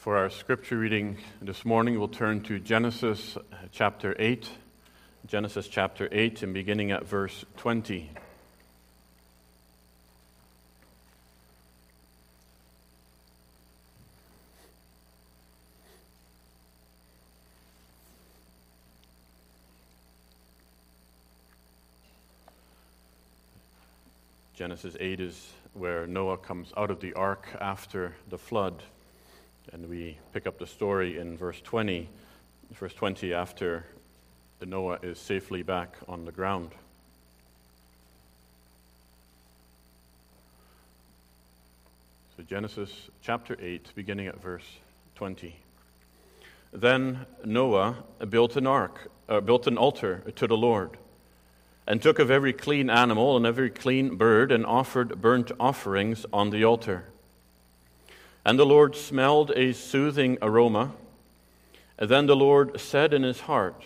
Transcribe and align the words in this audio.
For 0.00 0.16
our 0.16 0.30
scripture 0.30 0.78
reading 0.78 1.18
this 1.42 1.62
morning, 1.62 1.98
we'll 1.98 2.08
turn 2.08 2.40
to 2.44 2.58
Genesis 2.58 3.36
uh, 3.36 3.40
chapter 3.70 4.16
8. 4.18 4.48
Genesis 5.26 5.68
chapter 5.68 6.08
8, 6.10 6.42
and 6.42 6.54
beginning 6.54 6.90
at 6.90 7.06
verse 7.06 7.44
20. 7.58 8.10
Genesis 24.54 24.96
8 24.98 25.20
is 25.20 25.52
where 25.74 26.06
Noah 26.06 26.38
comes 26.38 26.72
out 26.74 26.90
of 26.90 27.00
the 27.00 27.12
ark 27.12 27.46
after 27.60 28.14
the 28.30 28.38
flood. 28.38 28.82
And 29.72 29.88
we 29.88 30.18
pick 30.32 30.46
up 30.46 30.58
the 30.58 30.66
story 30.66 31.18
in 31.18 31.36
verse 31.36 31.60
20. 31.60 32.08
Verse 32.72 32.94
20, 32.94 33.32
after 33.32 33.84
Noah 34.66 34.98
is 35.02 35.18
safely 35.18 35.62
back 35.62 35.94
on 36.08 36.24
the 36.24 36.32
ground. 36.32 36.70
So, 42.36 42.42
Genesis 42.42 42.90
chapter 43.22 43.56
8, 43.60 43.92
beginning 43.94 44.26
at 44.26 44.40
verse 44.40 44.64
20. 45.16 45.54
Then 46.72 47.26
Noah 47.44 47.96
built 48.28 48.56
an 48.56 48.66
ark, 48.66 49.10
uh, 49.28 49.40
built 49.40 49.66
an 49.66 49.76
altar 49.76 50.22
to 50.36 50.46
the 50.46 50.56
Lord, 50.56 50.90
and 51.86 52.02
took 52.02 52.18
of 52.18 52.30
every 52.30 52.52
clean 52.52 52.90
animal 52.90 53.36
and 53.36 53.46
every 53.46 53.70
clean 53.70 54.16
bird 54.16 54.52
and 54.52 54.64
offered 54.66 55.20
burnt 55.20 55.52
offerings 55.58 56.26
on 56.32 56.50
the 56.50 56.64
altar. 56.64 57.04
And 58.44 58.58
the 58.58 58.66
Lord 58.66 58.96
smelled 58.96 59.50
a 59.54 59.72
soothing 59.72 60.38
aroma. 60.40 60.92
And 61.98 62.08
then 62.08 62.26
the 62.26 62.36
Lord 62.36 62.80
said 62.80 63.12
in 63.12 63.22
his 63.22 63.40
heart, 63.40 63.82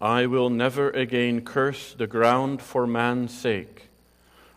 I 0.00 0.26
will 0.26 0.50
never 0.50 0.90
again 0.90 1.40
curse 1.42 1.94
the 1.94 2.06
ground 2.06 2.60
for 2.60 2.86
man's 2.86 3.32
sake, 3.32 3.88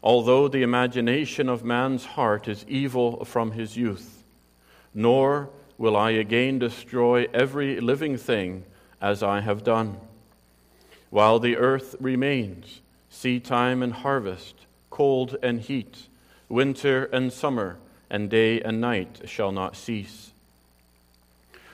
although 0.04 0.48
the 0.48 0.64
imagination 0.64 1.48
of 1.48 1.64
man's 1.64 2.04
heart 2.04 2.48
is 2.48 2.66
evil 2.68 3.24
from 3.24 3.52
his 3.52 3.78
youth. 3.78 4.24
Nor 4.94 5.50
will 5.78 5.96
I 5.96 6.12
again 6.12 6.60
destroy 6.60 7.28
every 7.34 7.80
living 7.80 8.18
thing 8.18 8.66
as 9.00 9.24
I 9.24 9.40
have 9.40 9.64
done. 9.64 9.98
While 11.10 11.40
the 11.40 11.56
earth 11.56 11.96
remains, 12.00 12.82
seed 13.10 13.46
time 13.46 13.82
and 13.82 13.94
harvest, 13.94 14.56
cold 14.90 15.38
and 15.42 15.62
heat, 15.62 16.08
winter 16.50 17.06
and 17.06 17.32
summer, 17.32 17.78
and 18.10 18.30
day 18.30 18.62
and 18.62 18.82
night 18.82 19.22
shall 19.26 19.52
not 19.52 19.76
cease. 19.76 20.32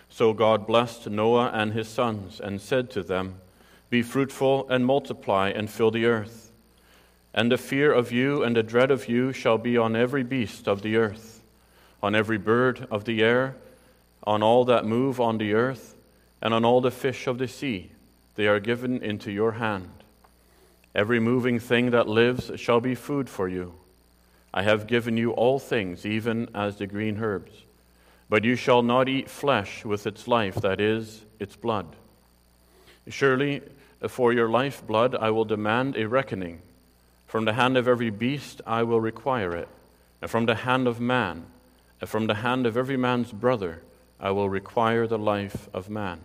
So 0.10 0.34
God 0.34 0.66
blessed 0.66 1.10
Noah 1.10 1.52
and 1.54 1.74
his 1.74 1.88
sons 1.88 2.40
and 2.40 2.62
said 2.62 2.90
to 2.92 3.04
them, 3.04 3.36
Be 3.90 4.02
fruitful 4.02 4.68
and 4.70 4.86
multiply 4.86 5.50
and 5.50 5.70
fill 5.70 5.92
the 5.92 6.06
earth. 6.06 6.52
And 7.34 7.52
the 7.52 7.58
fear 7.58 7.92
of 7.92 8.14
you 8.14 8.44
and 8.44 8.56
the 8.56 8.64
dread 8.64 8.92
of 8.92 9.10
you 9.10 9.34
shall 9.34 9.58
be 9.58 9.78
on 9.78 9.96
every 9.96 10.24
beast 10.24 10.70
of 10.70 10.82
the 10.82 10.96
earth, 10.96 11.42
on 12.02 12.16
every 12.16 12.38
bird 12.38 12.88
of 12.90 13.04
the 13.04 13.22
air, 13.22 13.56
on 14.24 14.42
all 14.42 14.64
that 14.66 14.86
move 14.86 15.20
on 15.20 15.38
the 15.38 15.54
earth, 15.54 15.96
and 16.42 16.54
on 16.54 16.64
all 16.64 16.80
the 16.80 16.92
fish 16.92 17.28
of 17.28 17.38
the 17.38 17.48
sea. 17.48 17.92
They 18.36 18.48
are 18.48 18.60
given 18.60 19.04
into 19.04 19.32
your 19.32 19.54
hand. 19.54 19.90
Every 20.94 21.20
moving 21.20 21.60
thing 21.60 21.92
that 21.92 22.08
lives 22.08 22.52
shall 22.56 22.80
be 22.80 22.96
food 22.96 23.30
for 23.30 23.50
you. 23.50 23.74
I 24.56 24.64
have 24.64 24.88
given 24.88 25.18
you 25.18 25.32
all 25.32 25.60
things, 25.60 26.06
even 26.06 26.48
as 26.56 26.78
the 26.78 26.88
green 26.88 27.22
herbs. 27.22 27.52
But 28.30 28.46
you 28.46 28.56
shall 28.56 28.82
not 28.82 29.10
eat 29.10 29.30
flesh 29.30 29.84
with 29.84 30.08
its 30.08 30.30
life, 30.30 30.56
that 30.56 30.80
is, 30.80 31.26
its 31.42 31.58
blood. 31.58 31.94
Surely, 33.10 33.62
for 34.08 34.32
your 34.32 34.48
lifeblood 34.48 35.14
I 35.14 35.30
will 35.32 35.44
demand 35.44 35.98
a 35.98 36.08
reckoning. 36.08 36.62
From 37.28 37.44
the 37.44 37.54
hand 37.54 37.76
of 37.76 37.86
every 37.86 38.10
beast 38.10 38.62
I 38.66 38.84
will 38.84 39.02
require 39.02 39.54
it, 39.58 39.68
and 40.22 40.32
from 40.32 40.46
the 40.46 40.56
hand 40.56 40.88
of 40.88 41.02
man, 41.02 41.46
and 42.00 42.10
from 42.10 42.28
the 42.28 42.36
hand 42.36 42.66
of 42.66 42.78
every 42.78 42.98
man's 42.98 43.34
brother 43.34 43.82
I 44.22 44.32
will 44.32 44.50
require 44.50 45.06
the 45.06 45.20
life 45.20 45.68
of 45.74 45.90
man. 45.90 46.22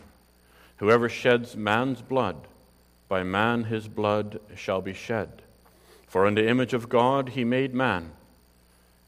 Whoever 0.77 1.09
sheds 1.09 1.57
man's 1.57 2.01
blood, 2.01 2.37
by 3.09 3.25
man 3.25 3.65
his 3.65 3.89
blood 3.89 4.39
shall 4.55 4.81
be 4.81 4.95
shed. 4.95 5.43
For 6.07 6.29
in 6.29 6.37
the 6.37 6.49
image 6.49 6.75
of 6.75 6.89
God 6.89 7.31
he 7.31 7.43
made 7.43 7.75
man. 7.75 8.13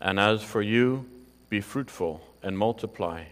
And 0.02 0.18
as 0.18 0.42
for 0.42 0.60
you, 0.60 1.06
be 1.48 1.60
fruitful 1.60 2.26
and 2.42 2.58
multiply. 2.58 3.22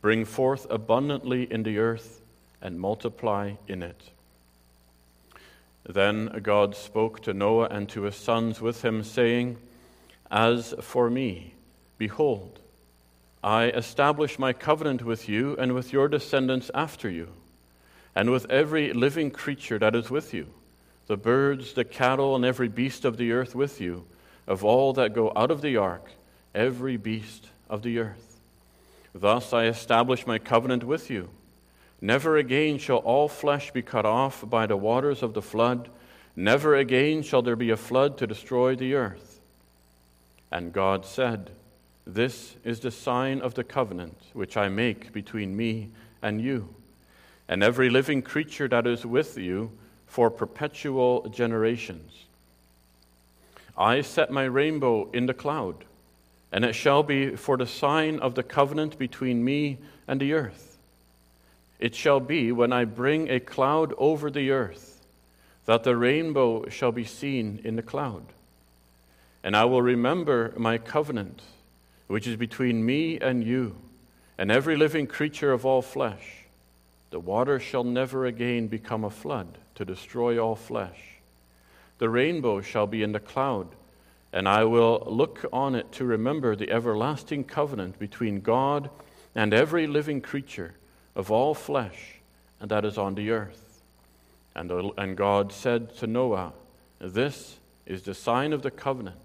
Bring 0.00 0.24
forth 0.24 0.66
abundantly 0.70 1.52
in 1.52 1.64
the 1.64 1.78
earth 1.78 2.22
and 2.62 2.80
multiply 2.80 3.52
in 3.68 3.82
it. 3.82 4.10
Then 5.86 6.40
God 6.42 6.74
spoke 6.74 7.20
to 7.22 7.34
Noah 7.34 7.68
and 7.70 7.90
to 7.90 8.02
his 8.02 8.16
sons 8.16 8.58
with 8.58 8.82
him, 8.82 9.04
saying, 9.04 9.58
As 10.30 10.74
for 10.80 11.10
me, 11.10 11.52
behold, 11.98 12.58
I 13.44 13.64
establish 13.64 14.38
my 14.38 14.54
covenant 14.54 15.04
with 15.04 15.28
you 15.28 15.56
and 15.56 15.74
with 15.74 15.92
your 15.92 16.08
descendants 16.08 16.70
after 16.74 17.10
you, 17.10 17.28
and 18.14 18.30
with 18.30 18.50
every 18.50 18.94
living 18.94 19.30
creature 19.30 19.78
that 19.78 19.94
is 19.94 20.08
with 20.08 20.32
you, 20.32 20.46
the 21.06 21.18
birds, 21.18 21.74
the 21.74 21.84
cattle, 21.84 22.34
and 22.34 22.46
every 22.46 22.68
beast 22.68 23.04
of 23.04 23.18
the 23.18 23.32
earth 23.32 23.54
with 23.54 23.78
you 23.78 24.06
of 24.48 24.64
all 24.64 24.94
that 24.94 25.12
go 25.12 25.30
out 25.36 25.50
of 25.50 25.60
the 25.60 25.76
ark, 25.76 26.10
every 26.54 26.96
beast 26.96 27.46
of 27.68 27.82
the 27.82 27.98
earth. 27.98 28.40
Thus 29.14 29.52
I 29.52 29.66
establish 29.66 30.26
my 30.26 30.38
covenant 30.38 30.82
with 30.82 31.10
you. 31.10 31.28
Never 32.00 32.38
again 32.38 32.78
shall 32.78 32.98
all 32.98 33.28
flesh 33.28 33.70
be 33.72 33.82
cut 33.82 34.06
off 34.06 34.48
by 34.48 34.66
the 34.66 34.76
waters 34.76 35.22
of 35.22 35.34
the 35.34 35.42
flood. 35.42 35.90
Never 36.34 36.76
again 36.76 37.22
shall 37.22 37.42
there 37.42 37.56
be 37.56 37.70
a 37.70 37.76
flood 37.76 38.16
to 38.18 38.26
destroy 38.26 38.74
the 38.74 38.94
earth. 38.94 39.40
And 40.50 40.72
God 40.72 41.04
said, 41.04 41.50
This 42.06 42.56
is 42.64 42.80
the 42.80 42.90
sign 42.90 43.42
of 43.42 43.52
the 43.54 43.64
covenant 43.64 44.16
which 44.32 44.56
I 44.56 44.68
make 44.68 45.12
between 45.12 45.56
me 45.56 45.90
and 46.22 46.40
you, 46.40 46.74
and 47.48 47.62
every 47.62 47.90
living 47.90 48.22
creature 48.22 48.68
that 48.68 48.86
is 48.86 49.04
with 49.04 49.36
you 49.36 49.72
for 50.06 50.30
perpetual 50.30 51.28
generations. 51.28 52.27
I 53.78 54.00
set 54.00 54.32
my 54.32 54.42
rainbow 54.42 55.08
in 55.12 55.26
the 55.26 55.34
cloud, 55.34 55.84
and 56.50 56.64
it 56.64 56.74
shall 56.74 57.04
be 57.04 57.36
for 57.36 57.56
the 57.56 57.66
sign 57.66 58.18
of 58.18 58.34
the 58.34 58.42
covenant 58.42 58.98
between 58.98 59.44
me 59.44 59.78
and 60.08 60.20
the 60.20 60.32
earth. 60.32 60.76
It 61.78 61.94
shall 61.94 62.18
be 62.18 62.50
when 62.50 62.72
I 62.72 62.84
bring 62.84 63.30
a 63.30 63.38
cloud 63.38 63.94
over 63.96 64.32
the 64.32 64.50
earth, 64.50 65.06
that 65.66 65.84
the 65.84 65.96
rainbow 65.96 66.68
shall 66.68 66.90
be 66.90 67.04
seen 67.04 67.60
in 67.62 67.76
the 67.76 67.82
cloud. 67.82 68.24
And 69.44 69.56
I 69.56 69.64
will 69.66 69.82
remember 69.82 70.52
my 70.56 70.78
covenant, 70.78 71.42
which 72.08 72.26
is 72.26 72.34
between 72.34 72.84
me 72.84 73.20
and 73.20 73.44
you, 73.44 73.76
and 74.36 74.50
every 74.50 74.76
living 74.76 75.06
creature 75.06 75.52
of 75.52 75.64
all 75.64 75.82
flesh. 75.82 76.46
The 77.10 77.20
water 77.20 77.60
shall 77.60 77.84
never 77.84 78.26
again 78.26 78.66
become 78.66 79.04
a 79.04 79.10
flood 79.10 79.56
to 79.76 79.84
destroy 79.84 80.36
all 80.36 80.56
flesh. 80.56 81.07
The 81.98 82.08
rainbow 82.08 82.60
shall 82.60 82.86
be 82.86 83.02
in 83.02 83.12
the 83.12 83.20
cloud, 83.20 83.68
and 84.32 84.48
I 84.48 84.64
will 84.64 85.02
look 85.06 85.44
on 85.52 85.74
it 85.74 85.90
to 85.92 86.04
remember 86.04 86.54
the 86.54 86.70
everlasting 86.70 87.44
covenant 87.44 87.98
between 87.98 88.40
God 88.40 88.90
and 89.34 89.52
every 89.52 89.86
living 89.86 90.20
creature 90.20 90.74
of 91.16 91.30
all 91.30 91.54
flesh, 91.54 92.16
and 92.60 92.70
that 92.70 92.84
is 92.84 92.98
on 92.98 93.14
the 93.14 93.30
earth. 93.30 93.82
And, 94.54 94.70
and 94.96 95.16
God 95.16 95.52
said 95.52 95.94
to 95.96 96.06
Noah, 96.06 96.52
This 97.00 97.58
is 97.86 98.02
the 98.02 98.14
sign 98.14 98.52
of 98.52 98.62
the 98.62 98.70
covenant 98.70 99.16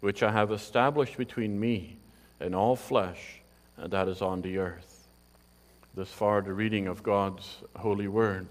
which 0.00 0.22
I 0.22 0.32
have 0.32 0.50
established 0.50 1.16
between 1.16 1.60
me 1.60 1.96
and 2.40 2.54
all 2.54 2.74
flesh, 2.74 3.40
and 3.76 3.92
that 3.92 4.08
is 4.08 4.20
on 4.20 4.42
the 4.42 4.58
earth. 4.58 5.06
Thus 5.94 6.08
far, 6.08 6.40
the 6.40 6.52
reading 6.52 6.88
of 6.88 7.02
God's 7.02 7.58
holy 7.76 8.08
word. 8.08 8.48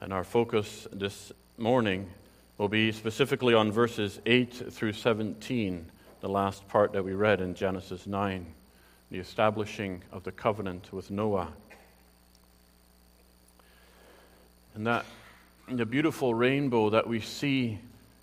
And 0.00 0.12
our 0.12 0.24
focus 0.24 0.86
this 0.92 1.32
morning 1.56 2.10
will 2.58 2.68
be 2.68 2.90
specifically 2.90 3.54
on 3.54 3.70
verses 3.70 4.20
8 4.26 4.72
through 4.72 4.92
17, 4.92 5.86
the 6.20 6.28
last 6.28 6.66
part 6.68 6.92
that 6.92 7.04
we 7.04 7.12
read 7.12 7.40
in 7.40 7.54
Genesis 7.54 8.06
9, 8.06 8.46
the 9.10 9.18
establishing 9.18 10.02
of 10.10 10.24
the 10.24 10.32
covenant 10.32 10.92
with 10.92 11.10
Noah. 11.10 11.48
And 14.74 14.86
that 14.86 15.04
the 15.68 15.86
beautiful 15.86 16.34
rainbow 16.34 16.90
that 16.90 17.06
we 17.06 17.20
see 17.20 17.78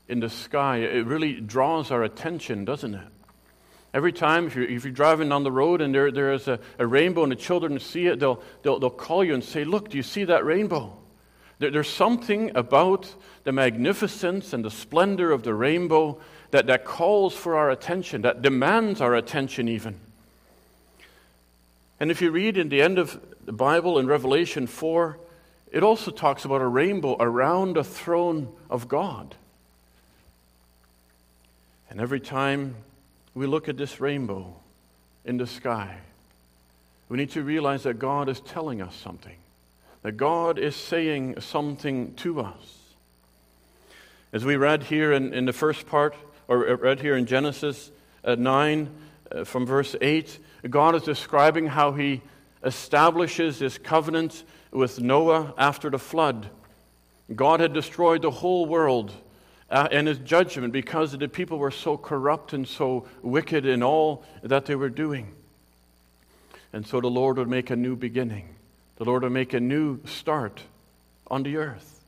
in 0.09 0.19
the 0.19 0.29
sky, 0.29 0.77
it 0.77 1.05
really 1.05 1.39
draws 1.39 1.89
our 1.89 2.03
attention, 2.03 2.65
doesn't 2.65 2.95
it? 2.95 3.07
Every 3.93 4.11
time, 4.11 4.47
if 4.47 4.55
you're, 4.55 4.65
if 4.65 4.83
you're 4.83 4.93
driving 4.93 5.29
down 5.29 5.43
the 5.43 5.51
road 5.51 5.81
and 5.81 5.95
there, 5.95 6.11
there 6.11 6.33
is 6.33 6.47
a, 6.47 6.59
a 6.77 6.85
rainbow 6.85 7.23
and 7.23 7.31
the 7.31 7.37
children 7.37 7.79
see 7.79 8.07
it, 8.07 8.19
they'll, 8.19 8.41
they'll, 8.63 8.79
they'll 8.79 8.89
call 8.89 9.23
you 9.23 9.33
and 9.33 9.43
say, 9.43 9.63
Look, 9.63 9.89
do 9.89 9.97
you 9.97 10.03
see 10.03 10.25
that 10.25 10.45
rainbow? 10.45 10.97
There's 11.61 11.89
something 11.89 12.51
about 12.55 13.13
the 13.43 13.51
magnificence 13.51 14.53
and 14.53 14.65
the 14.65 14.71
splendor 14.71 15.31
of 15.31 15.43
the 15.43 15.53
rainbow 15.53 16.19
that, 16.51 16.67
that 16.67 16.85
calls 16.85 17.33
for 17.33 17.55
our 17.55 17.69
attention, 17.69 18.23
that 18.23 18.41
demands 18.41 18.99
our 18.99 19.15
attention 19.15 19.67
even. 19.67 19.99
And 21.99 22.09
if 22.09 22.21
you 22.21 22.31
read 22.31 22.57
in 22.57 22.69
the 22.69 22.81
end 22.81 22.97
of 22.97 23.21
the 23.45 23.53
Bible 23.53 23.99
in 23.99 24.07
Revelation 24.07 24.65
4, 24.65 25.17
it 25.71 25.83
also 25.83 26.11
talks 26.11 26.45
about 26.45 26.61
a 26.61 26.67
rainbow 26.67 27.15
around 27.19 27.75
the 27.75 27.83
throne 27.83 28.51
of 28.69 28.87
God. 28.87 29.35
And 31.89 32.01
every 32.01 32.19
time 32.19 32.75
we 33.33 33.45
look 33.45 33.69
at 33.69 33.77
this 33.77 34.01
rainbow 34.01 34.55
in 35.25 35.37
the 35.37 35.47
sky, 35.47 35.97
we 37.07 37.17
need 37.17 37.31
to 37.31 37.43
realize 37.43 37.83
that 37.83 37.99
God 37.99 38.29
is 38.29 38.39
telling 38.41 38.81
us 38.81 38.95
something, 38.95 39.35
that 40.03 40.13
God 40.13 40.57
is 40.57 40.75
saying 40.75 41.39
something 41.41 42.13
to 42.15 42.41
us. 42.41 42.77
As 44.33 44.45
we 44.45 44.55
read 44.55 44.83
here 44.83 45.11
in, 45.11 45.33
in 45.33 45.45
the 45.45 45.53
first 45.53 45.85
part, 45.85 46.15
or 46.47 46.75
read 46.75 47.01
here 47.01 47.15
in 47.15 47.25
Genesis 47.25 47.91
uh, 48.23 48.35
9, 48.35 48.89
uh, 49.31 49.43
from 49.43 49.65
verse 49.65 49.95
8, 50.01 50.39
God 50.69 50.95
is 50.95 51.03
describing 51.03 51.67
how 51.67 51.91
he 51.91 52.21
establishes 52.63 53.59
his 53.59 53.77
covenant 53.77 54.43
with 54.71 54.99
Noah 54.99 55.53
after 55.57 55.89
the 55.89 55.99
flood. 55.99 56.49
God 57.33 57.59
had 57.59 57.73
destroyed 57.73 58.21
the 58.21 58.31
whole 58.31 58.65
world 58.65 59.11
uh, 59.69 59.87
and 59.91 60.07
his 60.07 60.19
judgment 60.19 60.73
because 60.73 61.17
the 61.17 61.27
people 61.27 61.57
were 61.57 61.71
so 61.71 61.97
corrupt 61.97 62.53
and 62.53 62.67
so 62.67 63.07
wicked 63.21 63.65
in 63.65 63.81
all 63.81 64.23
that 64.43 64.65
they 64.65 64.75
were 64.75 64.89
doing. 64.89 65.33
And 66.73 66.85
so 66.85 67.01
the 67.01 67.09
Lord 67.09 67.37
would 67.37 67.49
make 67.49 67.69
a 67.69 67.75
new 67.75 67.95
beginning. 67.95 68.55
The 69.01 69.05
Lord 69.05 69.23
would 69.23 69.31
make 69.31 69.53
a 69.53 69.59
new 69.59 69.99
start 70.05 70.61
on 71.25 71.41
the 71.41 71.57
earth. 71.57 72.03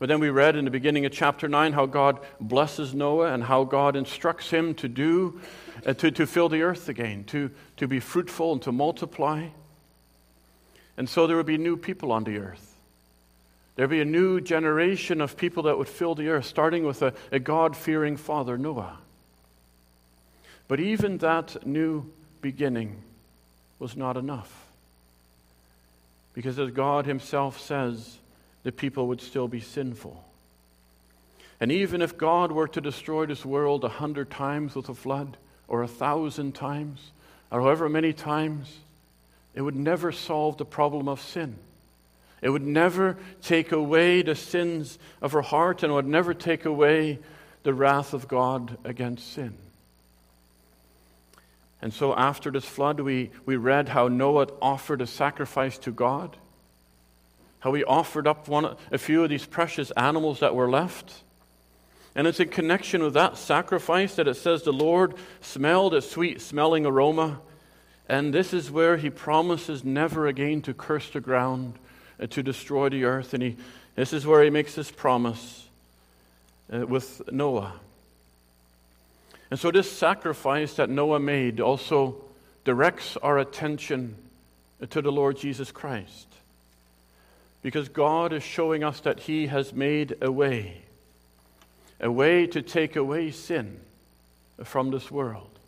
But 0.00 0.08
then 0.08 0.18
we 0.18 0.28
read 0.28 0.56
in 0.56 0.64
the 0.64 0.72
beginning 0.72 1.06
of 1.06 1.12
chapter 1.12 1.46
9 1.46 1.72
how 1.72 1.86
God 1.86 2.18
blesses 2.40 2.94
Noah 2.94 3.32
and 3.32 3.44
how 3.44 3.62
God 3.62 3.94
instructs 3.94 4.50
him 4.50 4.74
to 4.74 4.88
do, 4.88 5.40
uh, 5.86 5.94
to, 5.94 6.10
to 6.10 6.26
fill 6.26 6.48
the 6.48 6.62
earth 6.62 6.88
again, 6.88 7.22
to, 7.26 7.52
to 7.76 7.86
be 7.86 8.00
fruitful 8.00 8.54
and 8.54 8.62
to 8.62 8.72
multiply. 8.72 9.46
And 10.96 11.08
so 11.08 11.28
there 11.28 11.36
would 11.36 11.46
be 11.46 11.58
new 11.58 11.76
people 11.76 12.10
on 12.10 12.24
the 12.24 12.38
earth. 12.38 12.74
There'd 13.76 13.88
be 13.88 14.00
a 14.00 14.04
new 14.04 14.40
generation 14.40 15.20
of 15.20 15.36
people 15.36 15.62
that 15.62 15.78
would 15.78 15.88
fill 15.88 16.16
the 16.16 16.28
earth, 16.30 16.46
starting 16.46 16.84
with 16.86 17.02
a, 17.02 17.14
a 17.30 17.38
God 17.38 17.76
fearing 17.76 18.16
father, 18.16 18.58
Noah. 18.58 18.98
But 20.66 20.80
even 20.80 21.18
that 21.18 21.64
new 21.64 22.10
beginning 22.40 23.00
was 23.78 23.96
not 23.96 24.16
enough. 24.16 24.64
Because 26.38 26.56
as 26.60 26.70
God 26.70 27.04
Himself 27.04 27.60
says, 27.60 28.16
the 28.62 28.70
people 28.70 29.08
would 29.08 29.20
still 29.20 29.48
be 29.48 29.58
sinful. 29.58 30.24
And 31.58 31.72
even 31.72 32.00
if 32.00 32.16
God 32.16 32.52
were 32.52 32.68
to 32.68 32.80
destroy 32.80 33.26
this 33.26 33.44
world 33.44 33.82
a 33.82 33.88
hundred 33.88 34.30
times 34.30 34.76
with 34.76 34.88
a 34.88 34.94
flood, 34.94 35.36
or 35.66 35.82
a 35.82 35.88
thousand 35.88 36.54
times, 36.54 37.10
or 37.50 37.60
however 37.60 37.88
many 37.88 38.12
times, 38.12 38.72
it 39.52 39.62
would 39.62 39.74
never 39.74 40.12
solve 40.12 40.58
the 40.58 40.64
problem 40.64 41.08
of 41.08 41.20
sin. 41.20 41.56
It 42.40 42.50
would 42.50 42.64
never 42.64 43.16
take 43.42 43.72
away 43.72 44.22
the 44.22 44.36
sins 44.36 44.96
of 45.20 45.34
our 45.34 45.42
heart, 45.42 45.82
and 45.82 45.92
would 45.92 46.06
never 46.06 46.34
take 46.34 46.64
away 46.64 47.18
the 47.64 47.74
wrath 47.74 48.14
of 48.14 48.28
God 48.28 48.78
against 48.84 49.32
sin. 49.32 49.54
And 51.80 51.92
so, 51.92 52.14
after 52.14 52.50
this 52.50 52.64
flood, 52.64 53.00
we, 53.00 53.30
we 53.46 53.56
read 53.56 53.90
how 53.90 54.08
Noah 54.08 54.48
offered 54.60 55.00
a 55.00 55.06
sacrifice 55.06 55.78
to 55.78 55.92
God 55.92 56.36
how 57.60 57.74
he 57.74 57.84
offered 57.84 58.26
up 58.26 58.48
one, 58.48 58.76
a 58.92 58.98
few 58.98 59.24
of 59.24 59.30
these 59.30 59.46
precious 59.46 59.90
animals 59.92 60.40
that 60.40 60.54
were 60.54 60.70
left. 60.70 61.22
And 62.14 62.26
it's 62.26 62.40
in 62.40 62.48
connection 62.48 63.02
with 63.02 63.14
that 63.14 63.36
sacrifice 63.36 64.14
that 64.16 64.28
it 64.28 64.34
says 64.34 64.62
the 64.62 64.72
Lord 64.72 65.14
smelled 65.40 65.94
a 65.94 66.02
sweet 66.02 66.40
smelling 66.40 66.86
aroma. 66.86 67.40
And 68.08 68.32
this 68.32 68.52
is 68.54 68.70
where 68.70 68.96
he 68.96 69.10
promises 69.10 69.84
never 69.84 70.26
again 70.26 70.62
to 70.62 70.74
curse 70.74 71.10
the 71.10 71.20
ground, 71.20 71.74
uh, 72.20 72.26
to 72.28 72.42
destroy 72.42 72.88
the 72.88 73.04
earth. 73.04 73.34
And 73.34 73.42
he, 73.42 73.56
this 73.94 74.12
is 74.12 74.26
where 74.26 74.42
he 74.42 74.50
makes 74.50 74.74
this 74.74 74.90
promise 74.90 75.68
uh, 76.72 76.86
with 76.86 77.20
Noah. 77.30 77.74
And 79.50 79.58
so, 79.58 79.70
this 79.70 79.90
sacrifice 79.90 80.74
that 80.74 80.90
Noah 80.90 81.20
made 81.20 81.60
also 81.60 82.16
directs 82.64 83.16
our 83.16 83.38
attention 83.38 84.16
to 84.90 85.00
the 85.00 85.10
Lord 85.12 85.38
Jesus 85.38 85.72
Christ. 85.72 86.26
Because 87.62 87.88
God 87.88 88.32
is 88.32 88.42
showing 88.42 88.84
us 88.84 89.00
that 89.00 89.20
He 89.20 89.46
has 89.46 89.72
made 89.72 90.18
a 90.20 90.30
way, 90.30 90.82
a 92.00 92.10
way 92.10 92.46
to 92.46 92.62
take 92.62 92.94
away 92.94 93.30
sin 93.30 93.80
from 94.62 94.90
this 94.90 95.10
world 95.10 95.58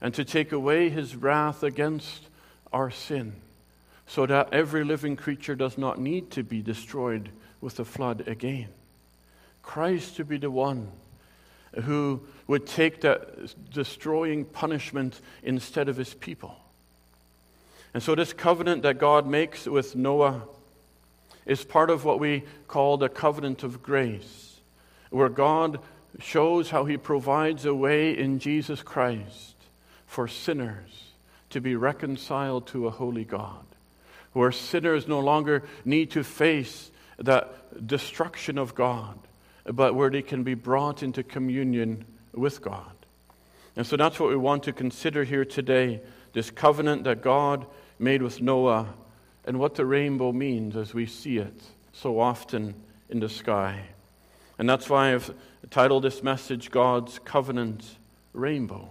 and 0.00 0.12
to 0.14 0.24
take 0.24 0.52
away 0.52 0.90
His 0.90 1.14
wrath 1.14 1.62
against 1.62 2.26
our 2.72 2.90
sin, 2.90 3.34
so 4.06 4.26
that 4.26 4.52
every 4.52 4.84
living 4.84 5.16
creature 5.16 5.54
does 5.54 5.78
not 5.78 6.00
need 6.00 6.30
to 6.32 6.42
be 6.42 6.60
destroyed 6.60 7.30
with 7.60 7.76
the 7.76 7.84
flood 7.84 8.26
again. 8.26 8.68
Christ 9.62 10.16
to 10.16 10.24
be 10.24 10.38
the 10.38 10.50
one 10.50 10.90
who 11.82 12.20
would 12.46 12.66
take 12.66 13.02
that 13.02 13.72
destroying 13.72 14.44
punishment 14.44 15.20
instead 15.42 15.88
of 15.88 15.96
his 15.96 16.14
people. 16.14 16.56
And 17.94 18.02
so, 18.02 18.14
this 18.14 18.32
covenant 18.32 18.82
that 18.82 18.98
God 18.98 19.26
makes 19.26 19.66
with 19.66 19.96
Noah 19.96 20.42
is 21.46 21.64
part 21.64 21.90
of 21.90 22.04
what 22.04 22.20
we 22.20 22.44
call 22.66 22.96
the 22.96 23.08
covenant 23.08 23.62
of 23.62 23.82
grace, 23.82 24.60
where 25.10 25.30
God 25.30 25.80
shows 26.20 26.70
how 26.70 26.84
he 26.84 26.96
provides 26.96 27.64
a 27.64 27.74
way 27.74 28.16
in 28.16 28.38
Jesus 28.38 28.82
Christ 28.82 29.54
for 30.06 30.28
sinners 30.28 31.12
to 31.50 31.60
be 31.60 31.76
reconciled 31.76 32.66
to 32.68 32.86
a 32.86 32.90
holy 32.90 33.24
God, 33.24 33.64
where 34.32 34.52
sinners 34.52 35.08
no 35.08 35.20
longer 35.20 35.62
need 35.84 36.10
to 36.12 36.22
face 36.22 36.90
the 37.18 37.46
destruction 37.84 38.58
of 38.58 38.74
God, 38.74 39.18
but 39.74 39.94
where 39.94 40.10
they 40.10 40.22
can 40.22 40.42
be 40.42 40.54
brought 40.54 41.02
into 41.02 41.22
communion 41.22 42.04
with 42.32 42.62
God. 42.62 42.92
And 43.76 43.86
so 43.86 43.96
that's 43.96 44.18
what 44.18 44.30
we 44.30 44.36
want 44.36 44.64
to 44.64 44.72
consider 44.72 45.24
here 45.24 45.44
today 45.44 46.00
this 46.32 46.50
covenant 46.50 47.04
that 47.04 47.22
God 47.22 47.66
made 47.98 48.22
with 48.22 48.40
Noah 48.40 48.86
and 49.44 49.58
what 49.58 49.74
the 49.74 49.84
rainbow 49.84 50.32
means 50.32 50.76
as 50.76 50.94
we 50.94 51.06
see 51.06 51.38
it 51.38 51.62
so 51.92 52.20
often 52.20 52.74
in 53.08 53.20
the 53.20 53.28
sky. 53.28 53.80
And 54.58 54.68
that's 54.68 54.88
why 54.88 55.14
I've 55.14 55.32
titled 55.70 56.04
this 56.04 56.22
message 56.22 56.70
God's 56.70 57.18
Covenant 57.20 57.84
Rainbow. 58.32 58.88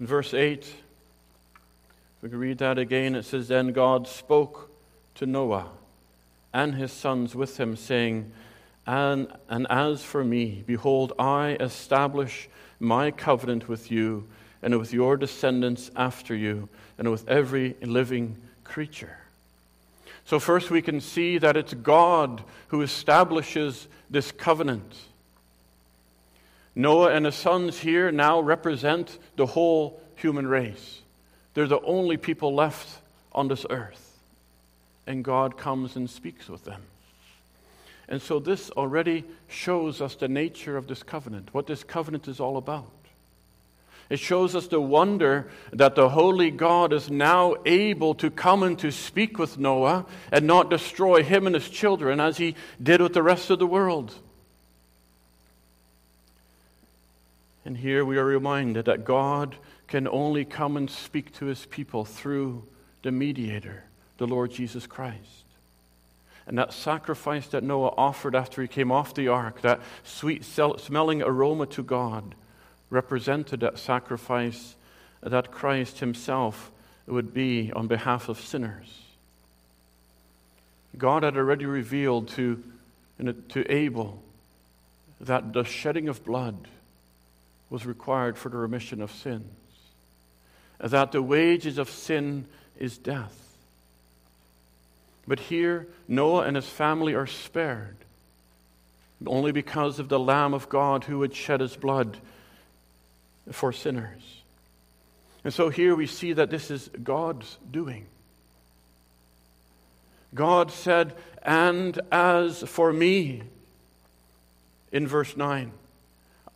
In 0.00 0.06
verse 0.06 0.32
8, 0.32 0.66
we 2.22 2.28
can 2.28 2.38
read 2.38 2.58
that 2.58 2.78
again. 2.78 3.14
It 3.14 3.24
says, 3.24 3.48
Then 3.48 3.72
God 3.72 4.08
spoke 4.08 4.70
to 5.16 5.26
Noah 5.26 5.68
and 6.58 6.74
his 6.74 6.90
sons 6.90 7.36
with 7.36 7.60
him, 7.60 7.76
saying, 7.76 8.32
and, 8.84 9.28
and 9.48 9.64
as 9.70 10.02
for 10.02 10.24
me, 10.24 10.64
behold, 10.66 11.12
I 11.16 11.56
establish 11.60 12.48
my 12.80 13.12
covenant 13.12 13.68
with 13.68 13.92
you 13.92 14.26
and 14.60 14.76
with 14.76 14.92
your 14.92 15.16
descendants 15.16 15.88
after 15.94 16.34
you 16.34 16.68
and 16.98 17.12
with 17.12 17.28
every 17.28 17.76
living 17.80 18.36
creature. 18.64 19.18
So, 20.24 20.40
first, 20.40 20.68
we 20.68 20.82
can 20.82 21.00
see 21.00 21.38
that 21.38 21.56
it's 21.56 21.74
God 21.74 22.42
who 22.68 22.82
establishes 22.82 23.86
this 24.10 24.32
covenant. 24.32 24.96
Noah 26.74 27.12
and 27.12 27.24
his 27.24 27.36
sons 27.36 27.78
here 27.78 28.10
now 28.10 28.40
represent 28.40 29.16
the 29.36 29.46
whole 29.46 30.00
human 30.16 30.46
race. 30.48 31.02
They're 31.54 31.68
the 31.68 31.80
only 31.82 32.16
people 32.16 32.52
left 32.52 32.88
on 33.30 33.46
this 33.46 33.64
earth. 33.70 34.07
And 35.08 35.24
God 35.24 35.56
comes 35.56 35.96
and 35.96 36.08
speaks 36.08 36.48
with 36.48 36.64
them. 36.64 36.82
And 38.08 38.22
so, 38.22 38.38
this 38.38 38.70
already 38.70 39.24
shows 39.48 40.00
us 40.00 40.14
the 40.14 40.28
nature 40.28 40.76
of 40.76 40.86
this 40.86 41.02
covenant, 41.02 41.52
what 41.52 41.66
this 41.66 41.82
covenant 41.82 42.28
is 42.28 42.38
all 42.38 42.58
about. 42.58 42.92
It 44.10 44.18
shows 44.18 44.54
us 44.54 44.66
the 44.66 44.80
wonder 44.80 45.50
that 45.72 45.94
the 45.94 46.10
holy 46.10 46.50
God 46.50 46.92
is 46.92 47.10
now 47.10 47.56
able 47.66 48.14
to 48.16 48.30
come 48.30 48.62
and 48.62 48.78
to 48.78 48.90
speak 48.90 49.38
with 49.38 49.58
Noah 49.58 50.06
and 50.30 50.46
not 50.46 50.70
destroy 50.70 51.22
him 51.22 51.46
and 51.46 51.54
his 51.54 51.68
children 51.68 52.20
as 52.20 52.36
he 52.38 52.54
did 52.82 53.00
with 53.00 53.12
the 53.14 53.22
rest 53.22 53.50
of 53.50 53.58
the 53.58 53.66
world. 53.66 54.14
And 57.64 57.76
here 57.76 58.04
we 58.04 58.16
are 58.16 58.24
reminded 58.24 58.86
that 58.86 59.04
God 59.04 59.56
can 59.88 60.06
only 60.06 60.44
come 60.44 60.76
and 60.76 60.88
speak 60.88 61.34
to 61.34 61.46
his 61.46 61.66
people 61.66 62.06
through 62.06 62.64
the 63.02 63.12
mediator, 63.12 63.84
the 64.18 64.26
Lord 64.26 64.50
Jesus 64.50 64.86
Christ. 64.86 65.44
And 66.46 66.58
that 66.58 66.72
sacrifice 66.72 67.46
that 67.48 67.62
Noah 67.62 67.94
offered 67.96 68.34
after 68.34 68.62
he 68.62 68.68
came 68.68 68.90
off 68.90 69.14
the 69.14 69.28
ark, 69.28 69.60
that 69.62 69.80
sweet 70.02 70.44
smelling 70.44 71.22
aroma 71.22 71.66
to 71.66 71.82
God, 71.82 72.34
represented 72.90 73.60
that 73.60 73.78
sacrifice 73.78 74.74
that 75.22 75.50
Christ 75.50 76.00
himself 76.00 76.70
would 77.06 77.34
be 77.34 77.72
on 77.72 77.86
behalf 77.86 78.28
of 78.28 78.40
sinners. 78.40 79.02
God 80.96 81.22
had 81.22 81.36
already 81.36 81.66
revealed 81.66 82.28
to, 82.28 82.62
to 83.50 83.72
Abel 83.72 84.22
that 85.20 85.52
the 85.52 85.64
shedding 85.64 86.08
of 86.08 86.24
blood 86.24 86.68
was 87.70 87.84
required 87.84 88.38
for 88.38 88.48
the 88.48 88.56
remission 88.56 89.02
of 89.02 89.12
sins. 89.12 89.44
that 90.80 91.12
the 91.12 91.22
wages 91.22 91.76
of 91.76 91.90
sin 91.90 92.46
is 92.78 92.96
death. 92.96 93.47
But 95.28 95.38
here, 95.38 95.86
Noah 96.08 96.44
and 96.44 96.56
his 96.56 96.66
family 96.66 97.14
are 97.14 97.26
spared 97.26 97.96
only 99.26 99.52
because 99.52 99.98
of 99.98 100.08
the 100.08 100.18
Lamb 100.18 100.54
of 100.54 100.68
God 100.68 101.04
who 101.04 101.18
would 101.18 101.34
shed 101.34 101.60
his 101.60 101.76
blood 101.76 102.16
for 103.52 103.72
sinners. 103.72 104.42
And 105.44 105.52
so 105.52 105.68
here 105.68 105.94
we 105.94 106.06
see 106.06 106.32
that 106.32 106.50
this 106.50 106.70
is 106.70 106.88
God's 107.02 107.58
doing. 107.70 108.06
God 110.34 110.70
said, 110.70 111.14
And 111.42 112.00
as 112.10 112.60
for 112.62 112.92
me, 112.92 113.42
in 114.92 115.06
verse 115.06 115.36
9, 115.36 115.72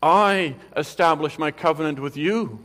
I 0.02 0.54
establish 0.76 1.38
my 1.38 1.50
covenant 1.50 1.98
with 1.98 2.16
you. 2.16 2.58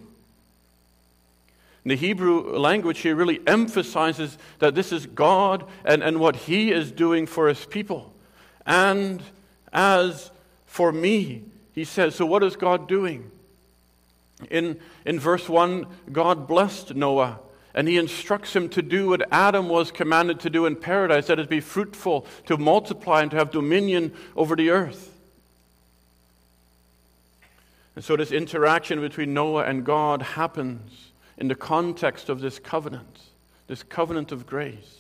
The 1.87 1.95
Hebrew 1.95 2.57
language 2.57 2.99
here 2.99 3.15
really 3.15 3.39
emphasizes 3.47 4.37
that 4.59 4.75
this 4.75 4.91
is 4.91 5.05
God 5.05 5.65
and, 5.85 6.03
and 6.03 6.19
what 6.19 6.35
He 6.35 6.71
is 6.71 6.91
doing 6.91 7.25
for 7.25 7.47
His 7.47 7.65
people. 7.65 8.13
And 8.65 9.21
as 9.71 10.31
for 10.65 10.91
me, 10.91 11.43
He 11.73 11.85
says, 11.85 12.15
so 12.15 12.25
what 12.25 12.43
is 12.43 12.55
God 12.55 12.87
doing? 12.87 13.31
In, 14.51 14.79
in 15.05 15.19
verse 15.19 15.47
1, 15.47 15.87
God 16.11 16.47
blessed 16.47 16.95
Noah 16.95 17.39
and 17.77 17.87
he 17.87 17.97
instructs 17.97 18.55
him 18.55 18.69
to 18.69 18.81
do 18.81 19.09
what 19.09 19.21
Adam 19.31 19.69
was 19.69 19.91
commanded 19.91 20.39
to 20.39 20.49
do 20.49 20.65
in 20.65 20.75
paradise 20.75 21.27
that 21.27 21.39
is, 21.39 21.45
be 21.45 21.59
fruitful, 21.59 22.25
to 22.47 22.57
multiply, 22.57 23.21
and 23.21 23.29
to 23.29 23.37
have 23.37 23.51
dominion 23.51 24.11
over 24.35 24.55
the 24.55 24.71
earth. 24.71 25.15
And 27.95 28.03
so, 28.03 28.15
this 28.15 28.31
interaction 28.31 28.99
between 28.99 29.35
Noah 29.35 29.65
and 29.65 29.85
God 29.85 30.23
happens 30.23 31.11
in 31.37 31.47
the 31.47 31.55
context 31.55 32.29
of 32.29 32.41
this 32.41 32.59
covenant, 32.59 33.19
this 33.67 33.83
covenant 33.83 34.31
of 34.31 34.45
grace. 34.45 34.99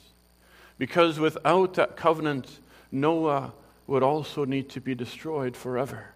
Because 0.77 1.19
without 1.19 1.73
that 1.75 1.95
covenant, 1.95 2.59
Noah 2.91 3.53
would 3.87 4.03
also 4.03 4.45
need 4.45 4.69
to 4.69 4.81
be 4.81 4.93
destroyed 4.93 5.55
forever. 5.55 6.07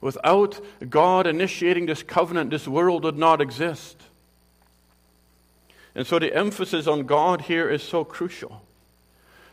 Without 0.00 0.60
God 0.88 1.26
initiating 1.26 1.86
this 1.86 2.02
covenant, 2.02 2.50
this 2.50 2.66
world 2.66 3.04
would 3.04 3.18
not 3.18 3.40
exist. 3.40 3.96
And 5.94 6.06
so 6.06 6.18
the 6.18 6.34
emphasis 6.34 6.86
on 6.86 7.04
God 7.04 7.42
here 7.42 7.68
is 7.68 7.82
so 7.82 8.04
crucial. 8.04 8.62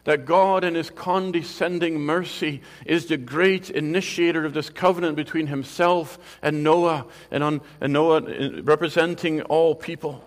That 0.08 0.24
God, 0.24 0.64
in 0.64 0.76
His 0.76 0.90
condescending 0.90 2.00
mercy, 2.00 2.62
is 2.86 3.08
the 3.08 3.18
great 3.18 3.70
initiator 3.70 4.46
of 4.46 4.54
this 4.54 4.70
covenant 4.70 5.18
between 5.18 5.48
Himself 5.48 6.18
and 6.42 6.64
Noah, 6.64 7.08
and, 7.30 7.44
on, 7.44 7.60
and 7.82 7.92
Noah 7.92 8.22
uh, 8.22 8.62
representing 8.62 9.42
all 9.42 9.76
people. 9.76 10.24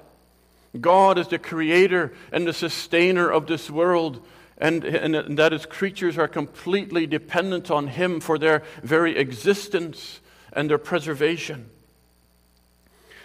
God 0.78 1.16
is 1.16 1.28
the 1.28 1.38
creator 1.38 2.12
and 2.30 2.46
the 2.46 2.52
sustainer 2.52 3.30
of 3.30 3.46
this 3.46 3.70
world, 3.70 4.22
and, 4.58 4.84
and 4.84 5.38
that 5.38 5.52
His 5.52 5.64
creatures 5.64 6.18
are 6.18 6.28
completely 6.28 7.06
dependent 7.06 7.70
on 7.70 7.86
Him 7.86 8.20
for 8.20 8.36
their 8.36 8.62
very 8.82 9.16
existence 9.16 10.20
and 10.52 10.68
their 10.68 10.76
preservation. 10.76 11.70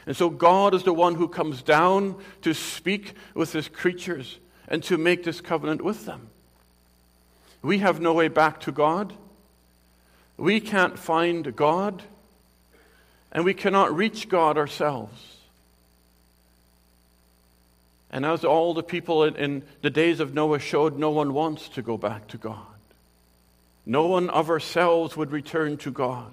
And 0.06 0.16
so 0.16 0.30
God 0.30 0.74
is 0.74 0.84
the 0.84 0.94
one 0.94 1.16
who 1.16 1.28
comes 1.28 1.62
down 1.62 2.16
to 2.44 2.54
speak 2.54 3.16
with 3.34 3.52
his 3.52 3.68
creatures 3.68 4.40
and 4.70 4.82
to 4.84 4.98
make 4.98 5.26
this 5.26 5.42
covenant 5.42 5.82
with 5.82 6.06
them. 6.06 6.30
We 7.66 7.80
have 7.80 8.00
no 8.00 8.14
way 8.14 8.28
back 8.28 8.62
to 8.62 8.72
God. 8.72 9.12
We 10.38 10.60
can't 10.60 11.00
find 11.00 11.56
God. 11.56 12.04
And 13.32 13.44
we 13.44 13.56
cannot 13.56 13.96
reach 13.96 14.30
God 14.30 14.58
ourselves. 14.58 15.38
And 18.12 18.24
as 18.24 18.46
all 18.46 18.76
the 18.76 18.84
people 18.84 19.24
in, 19.24 19.36
in, 19.36 19.64
the 19.82 19.90
days 19.90 20.20
of 20.20 20.34
Noah 20.34 20.60
showed, 20.60 20.98
no 20.98 21.10
one 21.10 21.34
wants 21.34 21.68
to 21.70 21.82
go 21.82 21.98
back 21.98 22.28
to 22.30 22.38
God. 22.38 22.60
No 23.84 24.08
one 24.08 24.30
of 24.30 24.50
ourselves 24.50 25.18
would 25.18 25.32
return 25.32 25.78
to 25.78 25.92
God. 25.92 26.32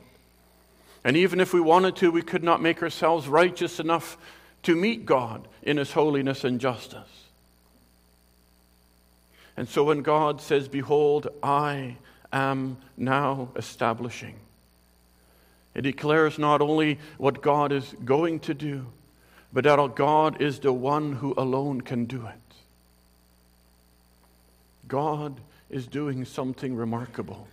And 1.03 1.17
even 1.17 1.41
if 1.41 1.55
we 1.55 1.61
wanted 1.61 1.97
to, 1.97 2.13
we 2.13 2.23
could 2.23 2.45
not 2.45 2.61
make 2.61 2.83
ourselves 2.83 3.27
righteous 3.27 3.81
enough 3.81 4.19
to 4.65 4.77
meet 4.77 5.07
God 5.07 5.49
in 5.63 5.79
His 5.79 5.93
holiness 5.93 6.45
and 6.45 6.61
justice. 6.61 7.22
And 9.63 9.69
so 9.69 9.85
when 9.85 10.03
God 10.03 10.41
says, 10.41 10.67
Behold, 10.67 11.29
I 11.41 11.97
am 12.33 12.79
now 12.97 13.51
establishing, 13.55 14.35
it 15.73 15.83
declares 15.83 16.37
not 16.37 16.61
only 16.61 16.99
what 17.17 17.43
God 17.43 17.71
is 17.71 17.95
going 18.05 18.41
to 18.41 18.55
do, 18.55 18.87
but 19.53 19.63
that 19.63 19.95
God 19.95 20.43
is 20.43 20.59
the 20.59 20.73
one 20.73 21.13
who 21.13 21.33
alone 21.37 21.81
can 21.81 22.07
do 22.07 22.27
it. 22.27 22.57
God 24.89 25.41
is 25.71 25.87
doing 25.87 26.25
something 26.25 26.75
remarkable. 26.75 27.47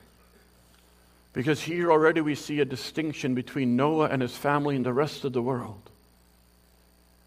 Because 1.31 1.61
here 1.61 1.91
already 1.91 2.21
we 2.21 2.33
see 2.33 2.59
a 2.59 2.65
distinction 2.65 3.35
between 3.35 3.75
Noah 3.75 4.07
and 4.07 4.23
his 4.23 4.35
family 4.35 4.75
and 4.75 4.83
the 4.83 4.93
rest 4.93 5.25
of 5.25 5.33
the 5.33 5.43
world. 5.43 5.91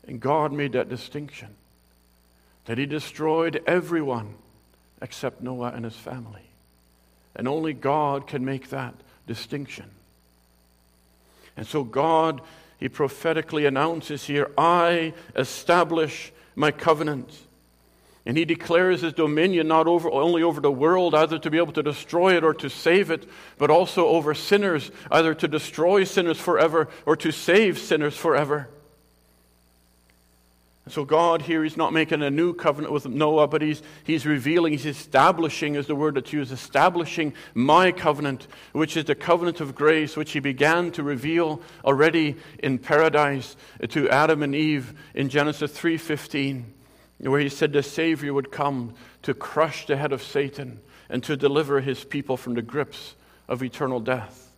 And 0.08 0.18
God 0.18 0.52
made 0.52 0.72
that 0.72 0.88
distinction 0.88 1.54
that 2.64 2.78
he 2.78 2.86
destroyed 2.86 3.62
everyone 3.64 4.34
except 5.02 5.42
Noah 5.42 5.72
and 5.74 5.84
his 5.84 5.96
family. 5.96 6.48
And 7.36 7.48
only 7.48 7.74
God 7.74 8.26
can 8.26 8.44
make 8.44 8.70
that 8.70 8.94
distinction. 9.26 9.90
And 11.56 11.66
so 11.66 11.84
God, 11.84 12.40
he 12.78 12.88
prophetically 12.88 13.66
announces 13.66 14.24
here, 14.24 14.50
I 14.56 15.12
establish 15.36 16.32
my 16.54 16.70
covenant 16.70 17.30
and 18.24 18.36
he 18.36 18.44
declares 18.44 19.00
his 19.00 19.12
dominion 19.12 19.66
not 19.66 19.88
over, 19.88 20.08
only 20.10 20.44
over 20.44 20.60
the 20.60 20.70
world, 20.70 21.14
either 21.14 21.40
to 21.40 21.50
be 21.50 21.58
able 21.58 21.72
to 21.72 21.82
destroy 21.82 22.36
it 22.36 22.44
or 22.44 22.54
to 22.54 22.70
save 22.70 23.10
it, 23.10 23.28
but 23.58 23.68
also 23.68 24.06
over 24.06 24.32
sinners, 24.32 24.92
either 25.10 25.34
to 25.34 25.48
destroy 25.48 26.04
sinners 26.04 26.38
forever 26.38 26.88
or 27.04 27.16
to 27.16 27.32
save 27.32 27.78
sinners 27.78 28.16
forever. 28.16 28.68
So, 30.88 31.04
God 31.04 31.42
here, 31.42 31.62
He's 31.62 31.76
not 31.76 31.92
making 31.92 32.22
a 32.22 32.30
new 32.30 32.52
covenant 32.52 32.92
with 32.92 33.06
Noah, 33.06 33.46
but 33.46 33.62
He's, 33.62 33.82
he's 34.02 34.26
revealing, 34.26 34.72
He's 34.72 34.84
establishing, 34.84 35.76
is 35.76 35.86
the 35.86 35.94
word 35.94 36.16
that's 36.16 36.32
used, 36.32 36.50
establishing 36.52 37.34
my 37.54 37.92
covenant, 37.92 38.48
which 38.72 38.96
is 38.96 39.04
the 39.04 39.14
covenant 39.14 39.60
of 39.60 39.76
grace, 39.76 40.16
which 40.16 40.32
He 40.32 40.40
began 40.40 40.90
to 40.92 41.02
reveal 41.04 41.62
already 41.84 42.36
in 42.58 42.78
paradise 42.78 43.56
to 43.90 44.10
Adam 44.10 44.42
and 44.42 44.54
Eve 44.54 44.92
in 45.14 45.28
Genesis 45.28 45.72
3:15 45.72 46.64
where 47.30 47.40
he 47.40 47.48
said 47.48 47.72
the 47.72 47.82
Savior 47.82 48.34
would 48.34 48.50
come 48.50 48.94
to 49.22 49.34
crush 49.34 49.86
the 49.86 49.96
head 49.96 50.12
of 50.12 50.22
Satan 50.22 50.80
and 51.08 51.22
to 51.24 51.36
deliver 51.36 51.80
his 51.80 52.04
people 52.04 52.36
from 52.36 52.54
the 52.54 52.62
grips 52.62 53.14
of 53.48 53.62
eternal 53.62 54.00
death. 54.00 54.50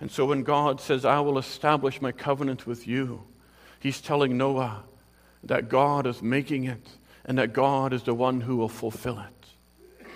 And 0.00 0.10
so 0.10 0.24
when 0.26 0.44
God 0.44 0.80
says, 0.80 1.04
I 1.04 1.20
will 1.20 1.38
establish 1.38 2.00
my 2.00 2.12
covenant 2.12 2.66
with 2.66 2.86
you, 2.86 3.24
he's 3.80 4.00
telling 4.00 4.38
Noah 4.38 4.84
that 5.44 5.68
God 5.68 6.06
is 6.06 6.22
making 6.22 6.64
it 6.64 6.86
and 7.24 7.38
that 7.38 7.52
God 7.52 7.92
is 7.92 8.04
the 8.04 8.14
one 8.14 8.40
who 8.40 8.56
will 8.56 8.68
fulfill 8.68 9.18
it. 9.18 10.06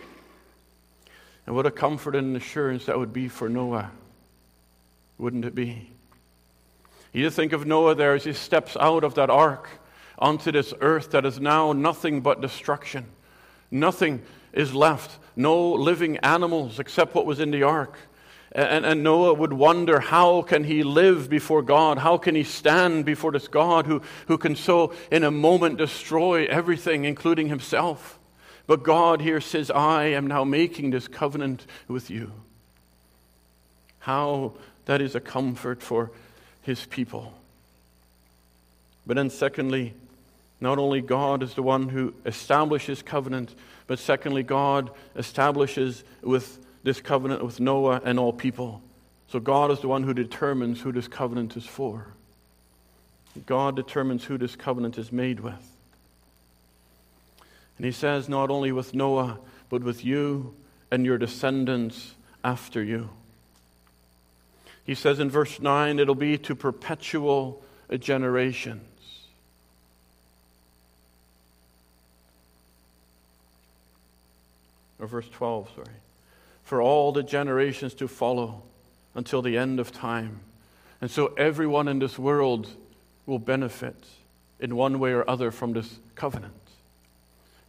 And 1.46 1.54
what 1.54 1.66
a 1.66 1.70
comfort 1.70 2.14
and 2.14 2.36
assurance 2.36 2.86
that 2.86 2.98
would 2.98 3.12
be 3.12 3.28
for 3.28 3.48
Noah, 3.48 3.90
wouldn't 5.18 5.44
it 5.44 5.54
be? 5.54 5.90
You 7.12 7.30
think 7.30 7.52
of 7.52 7.66
Noah 7.66 7.94
there 7.94 8.14
as 8.14 8.24
he 8.24 8.32
steps 8.32 8.76
out 8.78 9.04
of 9.04 9.14
that 9.14 9.30
ark 9.30 9.68
onto 10.18 10.50
this 10.50 10.72
earth 10.80 11.10
that 11.10 11.24
is 11.24 11.40
now 11.40 11.72
nothing 11.72 12.20
but 12.20 12.40
destruction. 12.40 13.06
Nothing 13.70 14.22
is 14.52 14.74
left, 14.74 15.18
no 15.36 15.72
living 15.72 16.16
animals 16.18 16.78
except 16.78 17.14
what 17.14 17.26
was 17.26 17.40
in 17.40 17.50
the 17.50 17.62
ark. 17.62 17.98
And, 18.54 18.86
and, 18.86 19.02
Noah 19.02 19.34
would 19.34 19.52
wonder 19.52 19.98
how 19.98 20.42
can 20.42 20.62
he 20.62 20.84
live 20.84 21.28
before 21.28 21.60
God? 21.60 21.98
How 21.98 22.18
can 22.18 22.36
he 22.36 22.44
stand 22.44 23.04
before 23.04 23.32
this 23.32 23.48
God 23.48 23.86
who, 23.86 24.00
who 24.28 24.38
can 24.38 24.54
so 24.54 24.94
in 25.10 25.24
a 25.24 25.30
moment 25.32 25.78
destroy 25.78 26.46
everything, 26.46 27.04
including 27.04 27.48
himself? 27.48 28.16
But 28.68 28.84
God 28.84 29.20
here 29.20 29.40
says, 29.40 29.72
I 29.72 30.04
am 30.04 30.28
now 30.28 30.44
making 30.44 30.90
this 30.90 31.08
covenant 31.08 31.66
with 31.88 32.10
you. 32.10 32.30
How 33.98 34.52
that 34.86 35.00
is 35.00 35.16
a 35.16 35.20
comfort 35.20 35.82
for 35.82 36.12
his 36.62 36.86
people. 36.86 37.32
But 39.04 39.16
then, 39.16 39.30
secondly, 39.30 39.94
not 40.60 40.78
only 40.78 41.00
God 41.00 41.42
is 41.42 41.54
the 41.54 41.62
one 41.62 41.88
who 41.88 42.14
establishes 42.24 43.02
covenant, 43.02 43.54
but 43.86 43.98
secondly, 43.98 44.42
God 44.42 44.90
establishes 45.16 46.04
with 46.22 46.63
this 46.84 47.00
covenant 47.00 47.42
with 47.42 47.58
Noah 47.58 48.00
and 48.04 48.18
all 48.18 48.32
people. 48.32 48.80
So 49.28 49.40
God 49.40 49.72
is 49.72 49.80
the 49.80 49.88
one 49.88 50.04
who 50.04 50.14
determines 50.14 50.80
who 50.80 50.92
this 50.92 51.08
covenant 51.08 51.56
is 51.56 51.66
for. 51.66 52.06
God 53.46 53.74
determines 53.74 54.24
who 54.24 54.38
this 54.38 54.54
covenant 54.54 54.96
is 54.96 55.10
made 55.10 55.40
with. 55.40 55.72
And 57.76 57.84
he 57.84 57.90
says, 57.90 58.28
not 58.28 58.50
only 58.50 58.70
with 58.70 58.94
Noah, 58.94 59.38
but 59.68 59.82
with 59.82 60.04
you 60.04 60.54
and 60.92 61.04
your 61.04 61.18
descendants 61.18 62.14
after 62.44 62.80
you. 62.82 63.10
He 64.84 64.94
says 64.94 65.18
in 65.18 65.30
verse 65.30 65.58
9, 65.58 65.98
it'll 65.98 66.14
be 66.14 66.38
to 66.38 66.54
perpetual 66.54 67.62
generations. 67.98 68.82
Or 75.00 75.06
verse 75.06 75.28
12, 75.32 75.70
sorry. 75.74 75.88
For 76.64 76.80
all 76.80 77.12
the 77.12 77.22
generations 77.22 77.94
to 77.94 78.08
follow 78.08 78.62
until 79.14 79.42
the 79.42 79.56
end 79.56 79.78
of 79.78 79.92
time. 79.92 80.40
And 81.00 81.10
so 81.10 81.28
everyone 81.34 81.88
in 81.88 81.98
this 81.98 82.18
world 82.18 82.68
will 83.26 83.38
benefit 83.38 83.96
in 84.58 84.76
one 84.76 84.98
way 84.98 85.12
or 85.12 85.28
other 85.28 85.50
from 85.50 85.72
this 85.72 85.98
covenant. 86.14 86.54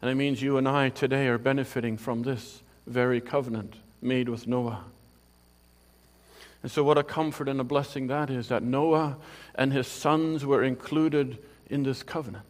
And 0.01 0.09
it 0.09 0.15
means 0.15 0.41
you 0.41 0.57
and 0.57 0.67
I 0.67 0.89
today 0.89 1.27
are 1.27 1.37
benefiting 1.37 1.97
from 1.97 2.23
this 2.23 2.61
very 2.87 3.19
covenant 3.19 3.75
made 4.01 4.29
with 4.29 4.47
Noah. 4.47 4.83
And 6.61 6.71
so, 6.71 6.83
what 6.83 6.97
a 6.97 7.03
comfort 7.03 7.47
and 7.47 7.59
a 7.59 7.63
blessing 7.63 8.07
that 8.07 8.29
is 8.29 8.47
that 8.49 8.63
Noah 8.63 9.17
and 9.53 9.71
his 9.71 9.87
sons 9.87 10.45
were 10.45 10.63
included 10.63 11.37
in 11.69 11.83
this 11.83 12.01
covenant. 12.01 12.45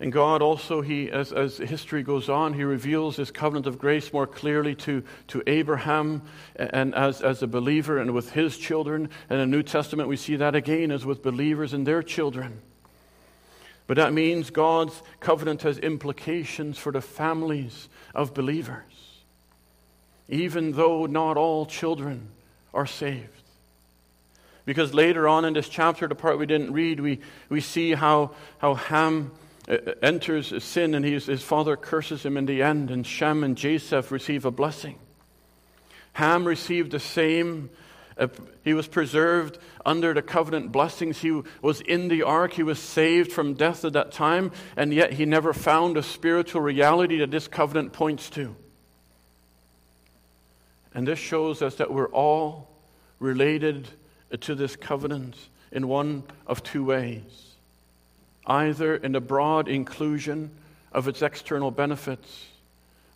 And 0.00 0.10
God 0.10 0.40
also, 0.40 0.80
he, 0.80 1.10
as, 1.10 1.30
as 1.30 1.58
history 1.58 2.02
goes 2.02 2.30
on, 2.30 2.54
he 2.54 2.64
reveals 2.64 3.16
his 3.16 3.30
covenant 3.30 3.66
of 3.66 3.78
grace 3.78 4.14
more 4.14 4.26
clearly 4.26 4.74
to, 4.76 5.04
to 5.28 5.42
Abraham 5.46 6.22
and 6.56 6.94
as, 6.94 7.20
as 7.20 7.42
a 7.42 7.46
believer 7.46 7.98
and 7.98 8.12
with 8.12 8.32
his 8.32 8.56
children. 8.56 9.10
And 9.28 9.38
in 9.38 9.50
the 9.50 9.56
New 9.56 9.62
Testament, 9.62 10.08
we 10.08 10.16
see 10.16 10.36
that 10.36 10.54
again 10.54 10.90
as 10.90 11.04
with 11.04 11.22
believers 11.22 11.74
and 11.74 11.86
their 11.86 12.02
children. 12.02 12.62
But 13.86 13.98
that 13.98 14.14
means 14.14 14.48
God's 14.48 15.02
covenant 15.18 15.62
has 15.62 15.76
implications 15.76 16.78
for 16.78 16.92
the 16.92 17.02
families 17.02 17.90
of 18.14 18.32
believers, 18.32 19.20
even 20.30 20.72
though 20.72 21.04
not 21.04 21.36
all 21.36 21.66
children 21.66 22.28
are 22.72 22.86
saved. 22.86 23.28
Because 24.64 24.94
later 24.94 25.28
on 25.28 25.44
in 25.44 25.52
this 25.52 25.68
chapter, 25.68 26.08
the 26.08 26.14
part 26.14 26.38
we 26.38 26.46
didn't 26.46 26.72
read, 26.72 27.00
we, 27.00 27.18
we 27.50 27.60
see 27.60 27.92
how, 27.92 28.30
how 28.58 28.74
Ham 28.74 29.32
enters 30.02 30.62
sin 30.64 30.94
and 30.94 31.04
his 31.04 31.42
father 31.42 31.76
curses 31.76 32.24
him 32.24 32.36
in 32.36 32.46
the 32.46 32.62
end, 32.62 32.90
and 32.90 33.06
Shem 33.06 33.44
and 33.44 33.56
Japheth 33.56 34.10
receive 34.10 34.44
a 34.44 34.50
blessing. 34.50 34.98
Ham 36.14 36.44
received 36.46 36.90
the 36.90 37.00
same. 37.00 37.70
Uh, 38.18 38.26
he 38.64 38.74
was 38.74 38.88
preserved 38.88 39.58
under 39.86 40.12
the 40.12 40.22
covenant 40.22 40.72
blessings. 40.72 41.18
He 41.18 41.42
was 41.62 41.80
in 41.82 42.08
the 42.08 42.24
ark. 42.24 42.52
He 42.52 42.62
was 42.62 42.78
saved 42.78 43.32
from 43.32 43.54
death 43.54 43.84
at 43.84 43.92
that 43.92 44.12
time, 44.12 44.50
and 44.76 44.92
yet 44.92 45.12
he 45.12 45.24
never 45.24 45.52
found 45.52 45.96
a 45.96 46.02
spiritual 46.02 46.60
reality 46.60 47.18
that 47.18 47.30
this 47.30 47.46
covenant 47.46 47.92
points 47.92 48.28
to. 48.30 48.56
And 50.92 51.06
this 51.06 51.20
shows 51.20 51.62
us 51.62 51.76
that 51.76 51.92
we're 51.92 52.08
all 52.08 52.68
related 53.20 53.88
to 54.40 54.54
this 54.56 54.74
covenant 54.74 55.36
in 55.70 55.86
one 55.86 56.24
of 56.46 56.64
two 56.64 56.84
ways 56.84 57.49
either 58.50 58.96
in 58.96 59.12
the 59.12 59.20
broad 59.20 59.68
inclusion 59.68 60.50
of 60.92 61.06
its 61.06 61.22
external 61.22 61.70
benefits 61.70 62.48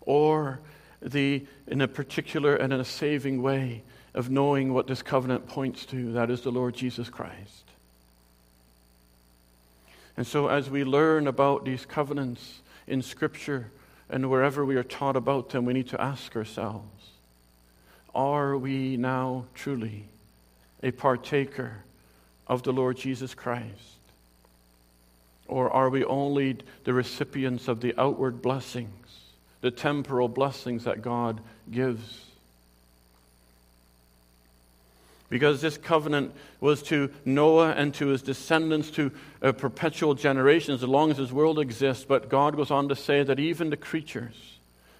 or 0.01 0.59
the, 1.01 1.45
in 1.67 1.81
a 1.81 1.87
particular 1.87 2.55
and 2.55 2.71
in 2.71 2.79
a 2.79 2.85
saving 2.85 3.41
way 3.41 3.83
of 4.13 4.29
knowing 4.29 4.73
what 4.73 4.87
this 4.87 5.01
covenant 5.01 5.45
points 5.45 5.85
to 5.85 6.13
that 6.13 6.31
is 6.31 6.41
the 6.41 6.51
Lord 6.51 6.73
Jesus 6.73 7.09
Christ. 7.09 7.63
And 10.15 10.25
so, 10.25 10.47
as 10.47 10.69
we 10.69 10.85
learn 10.85 11.27
about 11.27 11.65
these 11.65 11.85
covenants 11.85 12.61
in 12.87 13.01
Scripture 13.01 13.69
and 14.09 14.29
wherever 14.29 14.63
we 14.63 14.77
are 14.77 14.83
taught 14.83 15.17
about 15.17 15.49
them, 15.49 15.65
we 15.65 15.73
need 15.73 15.89
to 15.89 16.01
ask 16.01 16.35
ourselves 16.35 16.87
are 18.13 18.57
we 18.57 18.95
now 18.95 19.43
truly 19.53 20.05
a 20.81 20.91
partaker 20.91 21.83
of 22.47 22.63
the 22.63 22.71
Lord 22.71 22.95
Jesus 22.95 23.33
Christ? 23.33 23.94
Or 25.47 25.69
are 25.71 25.89
we 25.89 26.03
only 26.03 26.57
the 26.83 26.93
recipients 26.93 27.67
of 27.67 27.81
the 27.81 27.93
outward 27.99 28.41
blessings, 28.41 29.07
the 29.61 29.71
temporal 29.71 30.27
blessings 30.27 30.85
that 30.85 31.01
God 31.01 31.39
gives? 31.69 32.25
Because 35.29 35.61
this 35.61 35.77
covenant 35.77 36.33
was 36.61 36.83
to 36.83 37.11
Noah 37.25 37.71
and 37.71 37.93
to 37.95 38.07
his 38.07 38.21
descendants 38.21 38.91
to 38.91 39.11
uh, 39.41 39.51
perpetual 39.51 40.13
generations 40.13 40.83
as 40.83 40.89
long 40.89 41.11
as 41.11 41.17
this 41.17 41.31
world 41.31 41.59
exists. 41.59 42.05
But 42.05 42.29
God 42.29 42.55
goes 42.55 42.71
on 42.71 42.89
to 42.89 42.95
say 42.95 43.23
that 43.23 43.39
even 43.39 43.69
the 43.69 43.77
creatures 43.77 44.57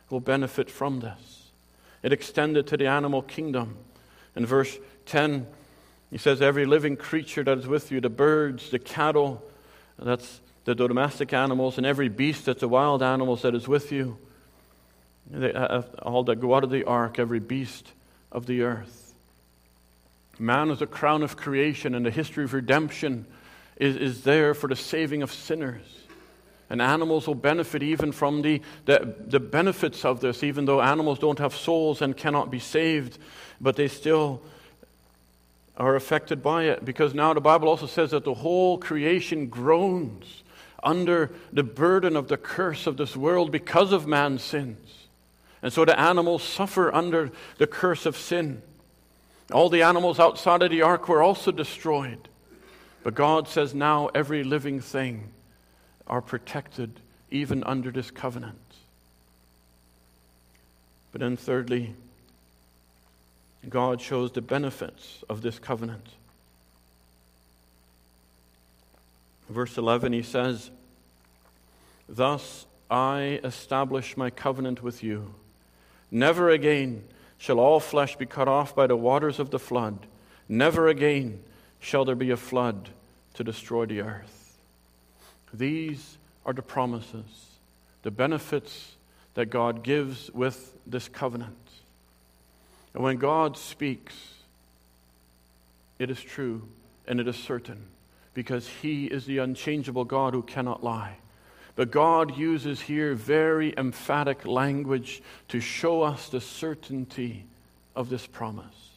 will 0.09 0.19
benefit 0.19 0.69
from 0.69 0.99
this. 0.99 1.51
It 2.01 2.11
extended 2.11 2.67
to 2.67 2.77
the 2.77 2.87
animal 2.87 3.21
kingdom. 3.21 3.77
In 4.35 4.45
verse 4.45 4.77
10, 5.05 5.47
he 6.11 6.17
says, 6.17 6.41
Every 6.41 6.65
living 6.65 6.97
creature 6.97 7.43
that 7.43 7.57
is 7.57 7.67
with 7.67 7.91
you, 7.91 8.01
the 8.01 8.09
birds, 8.09 8.69
the 8.71 8.79
cattle, 8.79 9.43
that's 9.99 10.41
the 10.65 10.75
domestic 10.75 11.31
animals 11.33 11.77
and 11.77 11.85
every 11.85 12.09
beast 12.09 12.45
that's 12.45 12.63
a 12.63 12.67
wild 12.67 13.01
animal 13.03 13.35
that 13.37 13.55
is 13.55 13.67
with 13.67 13.91
you. 13.91 14.17
all 16.01 16.23
that 16.23 16.39
go 16.39 16.55
out 16.55 16.63
of 16.63 16.69
the 16.69 16.83
ark, 16.83 17.19
every 17.19 17.39
beast 17.39 17.91
of 18.31 18.45
the 18.45 18.63
earth. 18.63 19.13
Man 20.37 20.69
is 20.69 20.81
a 20.81 20.87
crown 20.87 21.23
of 21.23 21.37
creation, 21.37 21.95
and 21.95 22.05
the 22.05 22.11
history 22.11 22.43
of 22.43 22.53
redemption 22.53 23.25
is, 23.77 23.95
is 23.95 24.23
there 24.23 24.53
for 24.53 24.67
the 24.67 24.75
saving 24.75 25.21
of 25.21 25.31
sinners. 25.31 25.85
And 26.69 26.81
animals 26.81 27.27
will 27.27 27.35
benefit 27.35 27.83
even 27.83 28.11
from 28.11 28.41
the, 28.41 28.61
the, 28.85 29.15
the 29.27 29.39
benefits 29.39 30.03
of 30.03 30.19
this, 30.19 30.43
even 30.43 30.65
though 30.65 30.81
animals 30.81 31.19
don't 31.19 31.39
have 31.39 31.55
souls 31.55 32.01
and 32.01 32.17
cannot 32.17 32.51
be 32.51 32.59
saved, 32.59 33.17
but 33.61 33.75
they 33.75 33.87
still 33.87 34.41
are 35.77 35.95
affected 35.95 36.41
by 36.41 36.63
it 36.63 36.85
because 36.85 37.13
now 37.13 37.33
the 37.33 37.41
Bible 37.41 37.67
also 37.67 37.85
says 37.85 38.11
that 38.11 38.23
the 38.23 38.33
whole 38.33 38.77
creation 38.77 39.47
groans 39.47 40.43
under 40.83 41.31
the 41.51 41.63
burden 41.63 42.15
of 42.15 42.27
the 42.27 42.37
curse 42.37 42.87
of 42.87 42.97
this 42.97 43.15
world 43.15 43.51
because 43.51 43.91
of 43.91 44.07
man's 44.07 44.43
sins. 44.43 45.07
And 45.61 45.73
so 45.73 45.83
the 45.83 45.99
animals 45.99 46.43
suffer 46.43 46.93
under 46.93 47.31
the 47.57 47.67
curse 47.67 48.05
of 48.05 48.15
sin. 48.15 48.61
All 49.51 49.69
the 49.69 49.81
animals 49.81 50.19
outside 50.19 50.61
of 50.61 50.69
the 50.69 50.83
ark 50.83 51.09
were 51.09 51.23
also 51.23 51.51
destroyed. 51.51 52.29
But 53.03 53.15
God 53.15 53.47
says 53.47 53.73
now 53.73 54.09
every 54.15 54.43
living 54.43 54.79
thing 54.79 55.31
are 56.07 56.21
protected 56.21 56.99
even 57.31 57.63
under 57.63 57.91
this 57.91 58.11
covenant. 58.11 58.59
But 61.11 61.21
then, 61.21 61.37
thirdly, 61.37 61.95
God 63.69 64.01
shows 64.01 64.31
the 64.31 64.41
benefits 64.41 65.23
of 65.29 65.41
this 65.41 65.59
covenant. 65.59 66.07
Verse 69.49 69.77
11, 69.77 70.13
he 70.13 70.23
says, 70.23 70.71
Thus 72.09 72.65
I 72.89 73.39
establish 73.43 74.17
my 74.17 74.29
covenant 74.29 74.81
with 74.83 75.03
you. 75.03 75.33
Never 76.11 76.49
again 76.49 77.03
shall 77.37 77.59
all 77.59 77.79
flesh 77.79 78.15
be 78.15 78.25
cut 78.25 78.47
off 78.47 78.75
by 78.75 78.87
the 78.87 78.95
waters 78.95 79.39
of 79.39 79.49
the 79.49 79.59
flood. 79.59 80.05
Never 80.47 80.87
again 80.87 81.43
shall 81.79 82.05
there 82.05 82.15
be 82.15 82.31
a 82.31 82.37
flood 82.37 82.89
to 83.35 83.43
destroy 83.43 83.85
the 83.85 84.01
earth. 84.01 84.57
These 85.53 86.17
are 86.45 86.53
the 86.53 86.61
promises, 86.61 87.57
the 88.03 88.11
benefits 88.11 88.95
that 89.33 89.47
God 89.47 89.83
gives 89.83 90.31
with 90.31 90.73
this 90.85 91.07
covenant. 91.07 91.57
And 92.95 93.03
when 93.03 93.17
God 93.17 93.57
speaks, 93.57 94.15
it 95.99 96.09
is 96.09 96.21
true 96.21 96.61
and 97.05 97.19
it 97.19 97.27
is 97.27 97.35
certain 97.35 97.87
because 98.33 98.69
He 98.81 99.05
is 99.05 99.25
the 99.25 99.39
unchangeable 99.39 100.05
God 100.05 100.33
who 100.33 100.41
cannot 100.41 100.81
lie. 100.81 101.17
But 101.75 101.91
God 101.91 102.37
uses 102.37 102.79
here 102.79 103.13
very 103.13 103.73
emphatic 103.77 104.45
language 104.45 105.21
to 105.49 105.59
show 105.59 106.03
us 106.03 106.29
the 106.29 106.39
certainty 106.39 107.45
of 107.97 108.09
this 108.09 108.25
promise. 108.25 108.91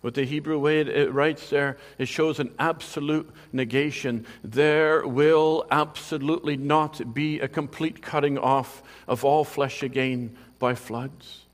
With 0.00 0.14
the 0.14 0.24
Hebrew 0.24 0.58
way 0.58 0.80
it 0.80 1.12
writes 1.12 1.50
there, 1.50 1.76
it 1.98 2.08
shows 2.08 2.40
an 2.40 2.54
absolute 2.58 3.30
negation. 3.52 4.24
There 4.42 5.06
will 5.06 5.66
absolutely 5.70 6.56
not 6.56 7.12
be 7.12 7.40
a 7.40 7.48
complete 7.48 8.00
cutting 8.00 8.38
off 8.38 8.82
of 9.06 9.22
all 9.22 9.44
flesh 9.44 9.82
again 9.82 10.34
by 10.58 10.74
floods. 10.74 11.44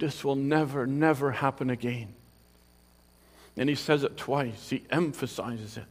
This 0.00 0.24
will 0.24 0.34
never, 0.34 0.86
never 0.86 1.30
happen 1.30 1.68
again. 1.68 2.08
And 3.56 3.68
he 3.68 3.74
says 3.74 4.02
it 4.02 4.16
twice, 4.16 4.70
he 4.70 4.82
emphasizes 4.90 5.76
it. 5.76 5.84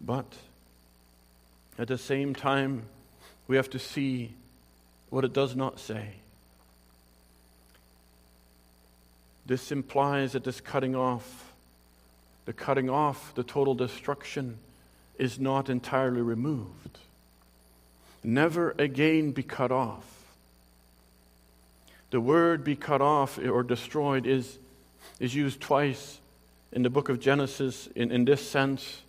But 0.00 0.32
at 1.76 1.88
the 1.88 1.98
same 1.98 2.36
time, 2.36 2.84
we 3.48 3.56
have 3.56 3.68
to 3.70 3.80
see 3.80 4.30
what 5.10 5.24
it 5.24 5.32
does 5.32 5.56
not 5.56 5.80
say. 5.80 6.10
This 9.44 9.72
implies 9.72 10.32
that 10.32 10.44
this 10.44 10.60
cutting 10.60 10.94
off, 10.94 11.52
the 12.44 12.52
cutting 12.52 12.88
off, 12.88 13.34
the 13.34 13.42
total 13.42 13.74
destruction, 13.74 14.58
is 15.18 15.40
not 15.40 15.68
entirely 15.68 16.22
removed. 16.22 16.98
Never 18.22 18.76
again 18.78 19.32
be 19.32 19.42
cut 19.42 19.72
off. 19.72 20.13
The 22.14 22.20
word 22.20 22.62
be 22.62 22.76
cut 22.76 23.02
off 23.02 23.38
or 23.38 23.64
destroyed 23.64 24.24
is, 24.24 24.60
is 25.18 25.34
used 25.34 25.60
twice 25.60 26.20
in 26.70 26.84
the 26.84 26.88
book 26.88 27.08
of 27.08 27.18
Genesis 27.18 27.88
in, 27.96 28.12
in 28.12 28.24
this 28.24 28.48
sense. 28.48 29.02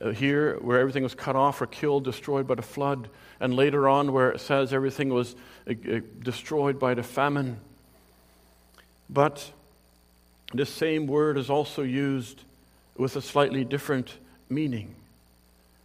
Uh, 0.00 0.10
here, 0.10 0.58
where 0.60 0.78
everything 0.78 1.02
was 1.02 1.16
cut 1.16 1.34
off 1.34 1.60
or 1.60 1.66
killed, 1.66 2.04
destroyed 2.04 2.46
by 2.46 2.54
the 2.54 2.62
flood, 2.62 3.08
and 3.40 3.56
later 3.56 3.88
on, 3.88 4.12
where 4.12 4.30
it 4.30 4.40
says 4.40 4.72
everything 4.72 5.08
was 5.08 5.34
uh, 5.68 5.72
uh 5.72 5.98
destroyed 6.20 6.78
by 6.78 6.94
the 6.94 7.02
famine. 7.02 7.58
But 9.10 9.50
this 10.52 10.70
same 10.70 11.08
word 11.08 11.36
is 11.36 11.50
also 11.50 11.82
used 11.82 12.44
with 12.96 13.16
a 13.16 13.20
slightly 13.20 13.64
different 13.64 14.16
meaning, 14.48 14.94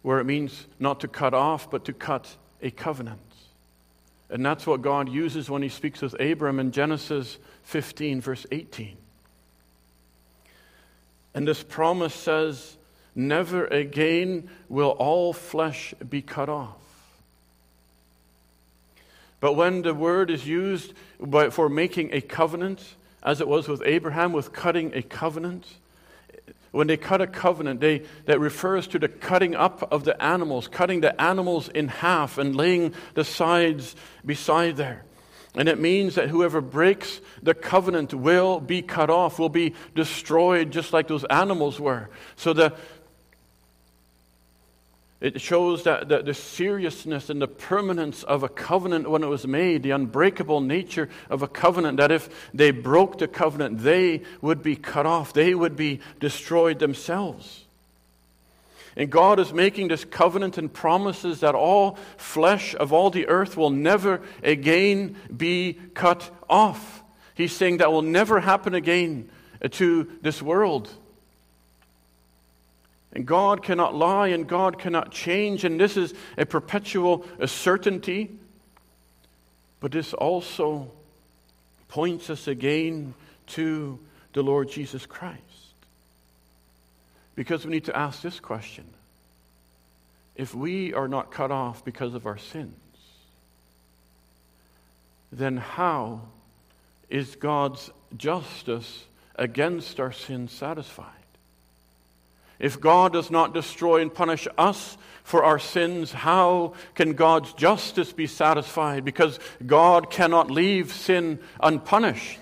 where 0.02 0.20
it 0.20 0.24
means 0.24 0.68
not 0.78 1.00
to 1.00 1.08
cut 1.08 1.34
off, 1.34 1.68
but 1.68 1.84
to 1.86 1.92
cut 1.92 2.36
a 2.62 2.70
covenant. 2.70 3.29
And 4.30 4.46
that's 4.46 4.66
what 4.66 4.80
God 4.80 5.08
uses 5.08 5.50
when 5.50 5.62
he 5.62 5.68
speaks 5.68 6.00
with 6.00 6.18
Abram 6.20 6.60
in 6.60 6.70
Genesis 6.70 7.38
15, 7.64 8.20
verse 8.20 8.46
18. 8.52 8.96
And 11.34 11.46
this 11.46 11.62
promise 11.62 12.14
says, 12.14 12.76
Never 13.14 13.66
again 13.66 14.48
will 14.68 14.90
all 14.90 15.32
flesh 15.32 15.94
be 16.08 16.22
cut 16.22 16.48
off. 16.48 16.76
But 19.40 19.54
when 19.54 19.82
the 19.82 19.94
word 19.94 20.30
is 20.30 20.46
used 20.46 20.92
for 21.50 21.68
making 21.68 22.12
a 22.12 22.20
covenant, 22.20 22.94
as 23.22 23.40
it 23.40 23.48
was 23.48 23.66
with 23.66 23.82
Abraham, 23.84 24.32
with 24.32 24.52
cutting 24.52 24.92
a 24.94 25.02
covenant, 25.02 25.66
when 26.70 26.86
they 26.86 26.96
cut 26.96 27.20
a 27.20 27.26
covenant, 27.26 27.80
they, 27.80 28.02
that 28.26 28.38
refers 28.38 28.86
to 28.88 28.98
the 28.98 29.08
cutting 29.08 29.54
up 29.54 29.92
of 29.92 30.04
the 30.04 30.20
animals, 30.22 30.68
cutting 30.68 31.00
the 31.00 31.20
animals 31.20 31.68
in 31.68 31.88
half 31.88 32.38
and 32.38 32.54
laying 32.54 32.94
the 33.14 33.24
sides 33.24 33.96
beside 34.24 34.76
there. 34.76 35.04
And 35.54 35.68
it 35.68 35.80
means 35.80 36.14
that 36.14 36.28
whoever 36.28 36.60
breaks 36.60 37.20
the 37.42 37.54
covenant 37.54 38.14
will 38.14 38.60
be 38.60 38.82
cut 38.82 39.10
off, 39.10 39.40
will 39.40 39.48
be 39.48 39.74
destroyed, 39.96 40.70
just 40.70 40.92
like 40.92 41.08
those 41.08 41.24
animals 41.24 41.80
were. 41.80 42.08
So 42.36 42.52
the, 42.52 42.74
it 45.20 45.38
shows 45.40 45.82
that, 45.82 46.08
that 46.08 46.24
the 46.24 46.32
seriousness 46.32 47.28
and 47.28 47.42
the 47.42 47.48
permanence 47.48 48.22
of 48.22 48.42
a 48.42 48.48
covenant 48.48 49.10
when 49.10 49.22
it 49.22 49.26
was 49.26 49.46
made, 49.46 49.82
the 49.82 49.90
unbreakable 49.90 50.62
nature 50.62 51.10
of 51.28 51.42
a 51.42 51.48
covenant, 51.48 51.98
that 51.98 52.10
if 52.10 52.28
they 52.54 52.70
broke 52.70 53.18
the 53.18 53.28
covenant, 53.28 53.80
they 53.80 54.22
would 54.40 54.62
be 54.62 54.76
cut 54.76 55.04
off, 55.04 55.34
they 55.34 55.54
would 55.54 55.76
be 55.76 56.00
destroyed 56.20 56.78
themselves. 56.78 57.64
And 58.96 59.10
God 59.10 59.38
is 59.38 59.52
making 59.52 59.88
this 59.88 60.04
covenant 60.04 60.58
and 60.58 60.72
promises 60.72 61.40
that 61.40 61.54
all 61.54 61.98
flesh 62.16 62.74
of 62.74 62.92
all 62.92 63.10
the 63.10 63.28
earth 63.28 63.56
will 63.56 63.70
never 63.70 64.22
again 64.42 65.16
be 65.34 65.78
cut 65.94 66.30
off. 66.48 67.02
He's 67.34 67.52
saying 67.52 67.78
that 67.78 67.92
will 67.92 68.02
never 68.02 68.40
happen 68.40 68.74
again 68.74 69.30
to 69.70 70.10
this 70.22 70.42
world. 70.42 70.90
And 73.20 73.26
God 73.26 73.62
cannot 73.62 73.94
lie 73.94 74.28
and 74.28 74.48
God 74.48 74.78
cannot 74.78 75.12
change, 75.12 75.64
and 75.66 75.78
this 75.78 75.98
is 75.98 76.14
a 76.38 76.46
perpetual 76.46 77.26
certainty. 77.44 78.30
But 79.78 79.92
this 79.92 80.14
also 80.14 80.90
points 81.88 82.30
us 82.30 82.48
again 82.48 83.12
to 83.48 83.98
the 84.32 84.42
Lord 84.42 84.70
Jesus 84.70 85.04
Christ. 85.04 85.38
Because 87.34 87.66
we 87.66 87.72
need 87.72 87.84
to 87.84 87.94
ask 87.94 88.22
this 88.22 88.40
question 88.40 88.86
if 90.34 90.54
we 90.54 90.94
are 90.94 91.06
not 91.06 91.30
cut 91.30 91.50
off 91.50 91.84
because 91.84 92.14
of 92.14 92.24
our 92.24 92.38
sins, 92.38 92.72
then 95.30 95.58
how 95.58 96.22
is 97.10 97.36
God's 97.36 97.90
justice 98.16 99.04
against 99.36 100.00
our 100.00 100.10
sins 100.10 100.52
satisfied? 100.52 101.19
If 102.60 102.78
God 102.78 103.14
does 103.14 103.30
not 103.30 103.54
destroy 103.54 104.02
and 104.02 104.12
punish 104.12 104.46
us 104.58 104.98
for 105.24 105.42
our 105.42 105.58
sins, 105.58 106.12
how 106.12 106.74
can 106.94 107.14
God's 107.14 107.54
justice 107.54 108.12
be 108.12 108.26
satisfied? 108.26 109.04
Because 109.04 109.38
God 109.66 110.10
cannot 110.10 110.50
leave 110.50 110.92
sin 110.92 111.40
unpunished. 111.60 112.38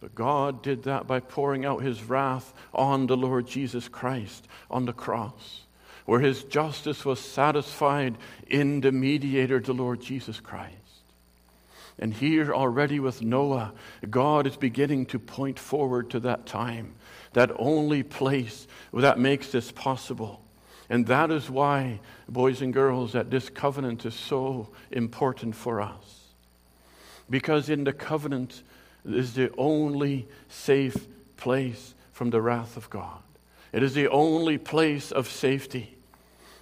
But 0.00 0.14
God 0.14 0.62
did 0.62 0.84
that 0.84 1.06
by 1.06 1.20
pouring 1.20 1.64
out 1.64 1.82
his 1.82 2.02
wrath 2.02 2.52
on 2.72 3.06
the 3.06 3.16
Lord 3.16 3.46
Jesus 3.46 3.88
Christ 3.88 4.46
on 4.70 4.86
the 4.86 4.92
cross, 4.92 5.62
where 6.06 6.20
his 6.20 6.44
justice 6.44 7.04
was 7.04 7.20
satisfied 7.20 8.16
in 8.46 8.80
the 8.80 8.92
mediator, 8.92 9.60
the 9.60 9.72
Lord 9.74 10.00
Jesus 10.00 10.40
Christ. 10.40 10.83
And 11.98 12.12
here 12.12 12.52
already 12.52 12.98
with 12.98 13.22
Noah, 13.22 13.72
God 14.10 14.46
is 14.46 14.56
beginning 14.56 15.06
to 15.06 15.18
point 15.18 15.58
forward 15.58 16.10
to 16.10 16.20
that 16.20 16.44
time, 16.46 16.94
that 17.34 17.52
only 17.56 18.02
place 18.02 18.66
that 18.92 19.18
makes 19.18 19.50
this 19.50 19.70
possible. 19.70 20.42
And 20.90 21.06
that 21.06 21.30
is 21.30 21.48
why, 21.48 22.00
boys 22.28 22.62
and 22.62 22.72
girls, 22.72 23.12
that 23.12 23.30
this 23.30 23.48
covenant 23.48 24.04
is 24.04 24.14
so 24.14 24.68
important 24.90 25.54
for 25.54 25.80
us. 25.80 26.32
Because 27.30 27.70
in 27.70 27.84
the 27.84 27.92
covenant 27.92 28.62
is 29.04 29.34
the 29.34 29.50
only 29.56 30.28
safe 30.48 31.06
place 31.36 31.94
from 32.12 32.30
the 32.30 32.40
wrath 32.40 32.76
of 32.76 32.90
God. 32.90 33.22
It 33.72 33.82
is 33.82 33.94
the 33.94 34.08
only 34.08 34.58
place 34.58 35.10
of 35.10 35.28
safety. 35.28 35.93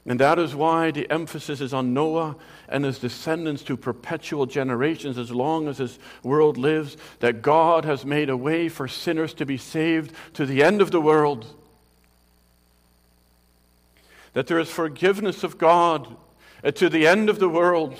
And 0.04 0.18
that 0.18 0.38
is 0.38 0.54
why 0.54 0.90
the 0.90 1.08
emphasis 1.10 1.60
is 1.60 1.72
on 1.72 1.94
Noah 1.94 2.36
and 2.68 2.84
his 2.84 2.98
descendants 2.98 3.62
to 3.64 3.76
perpetual 3.76 4.46
generations 4.46 5.16
as 5.16 5.30
long 5.30 5.68
as 5.68 5.78
this 5.78 5.98
world 6.24 6.58
lives, 6.58 6.96
that 7.20 7.40
God 7.40 7.84
has 7.84 8.04
made 8.04 8.28
a 8.28 8.36
way 8.36 8.68
for 8.68 8.88
sinners 8.88 9.32
to 9.34 9.46
be 9.46 9.56
saved 9.56 10.12
to 10.34 10.44
the 10.44 10.62
end 10.62 10.80
of 10.80 10.90
the 10.90 11.00
world. 11.00 11.46
That 14.32 14.48
there 14.48 14.58
is 14.58 14.70
forgiveness 14.70 15.44
of 15.44 15.58
God 15.58 16.16
to 16.74 16.88
the 16.88 17.06
end 17.06 17.28
of 17.28 17.38
the 17.38 17.48
world 17.48 17.96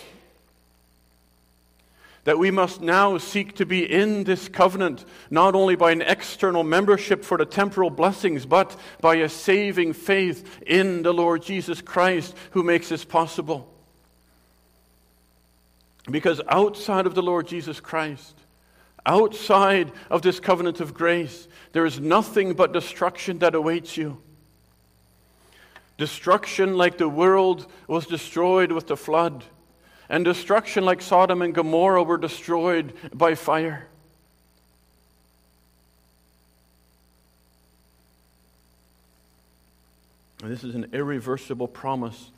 that 2.25 2.39
we 2.39 2.51
must 2.51 2.81
now 2.81 3.19
seek 3.19 3.57
to 3.57 3.67
be 3.67 3.91
in 3.91 4.25
this 4.25 4.49
covenant, 4.49 5.05
not 5.31 5.55
only 5.55 5.75
by 5.75 5.91
an 5.91 6.03
external 6.03 6.63
membership 6.63 7.25
for 7.25 7.37
the 7.37 7.45
temporal 7.45 7.91
blessings, 7.91 8.47
but 8.47 8.77
by 9.01 9.17
a 9.17 9.29
saving 9.29 9.93
faith 9.93 10.61
in 10.67 11.03
the 11.03 11.13
Lord 11.13 11.43
Jesus 11.43 11.81
Christ 11.81 12.35
who 12.53 12.63
makes 12.63 12.89
this 12.89 13.05
possible. 13.05 13.69
Because 16.11 16.41
outside 16.49 17.07
of 17.07 17.15
the 17.15 17.23
Lord 17.23 17.49
Jesus 17.49 17.81
Christ, 17.81 18.37
outside 19.05 19.91
of 20.09 20.23
this 20.23 20.39
covenant 20.39 20.81
of 20.81 20.95
grace, 20.95 21.49
there 21.73 21.87
is 21.87 21.99
nothing 21.99 22.55
but 22.55 22.73
destruction 22.73 23.39
that 23.41 23.57
awaits 23.57 23.97
you. 23.97 24.21
Destruction 25.99 26.77
like 26.77 26.99
the 26.99 27.09
world 27.09 27.67
was 27.87 28.07
destroyed 28.07 28.71
with 28.73 28.87
the 28.87 28.97
flood 28.97 29.45
and 30.13 30.27
destruction 30.27 30.85
like 30.85 31.01
Sodom 31.01 31.41
and 31.41 31.55
Gomorrah 31.55 32.03
were 32.03 32.19
destroyed 32.19 32.93
by 33.15 33.35
fire. 33.35 33.89
This 40.45 40.65
is 40.65 40.75
an 40.75 40.91
irreversible 40.93 41.67
promise 41.67 42.31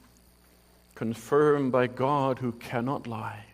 confirmed 0.95 1.73
by 1.73 1.89
God 1.89 2.39
who 2.39 2.53
cannot 2.53 3.09
lie. 3.09 3.45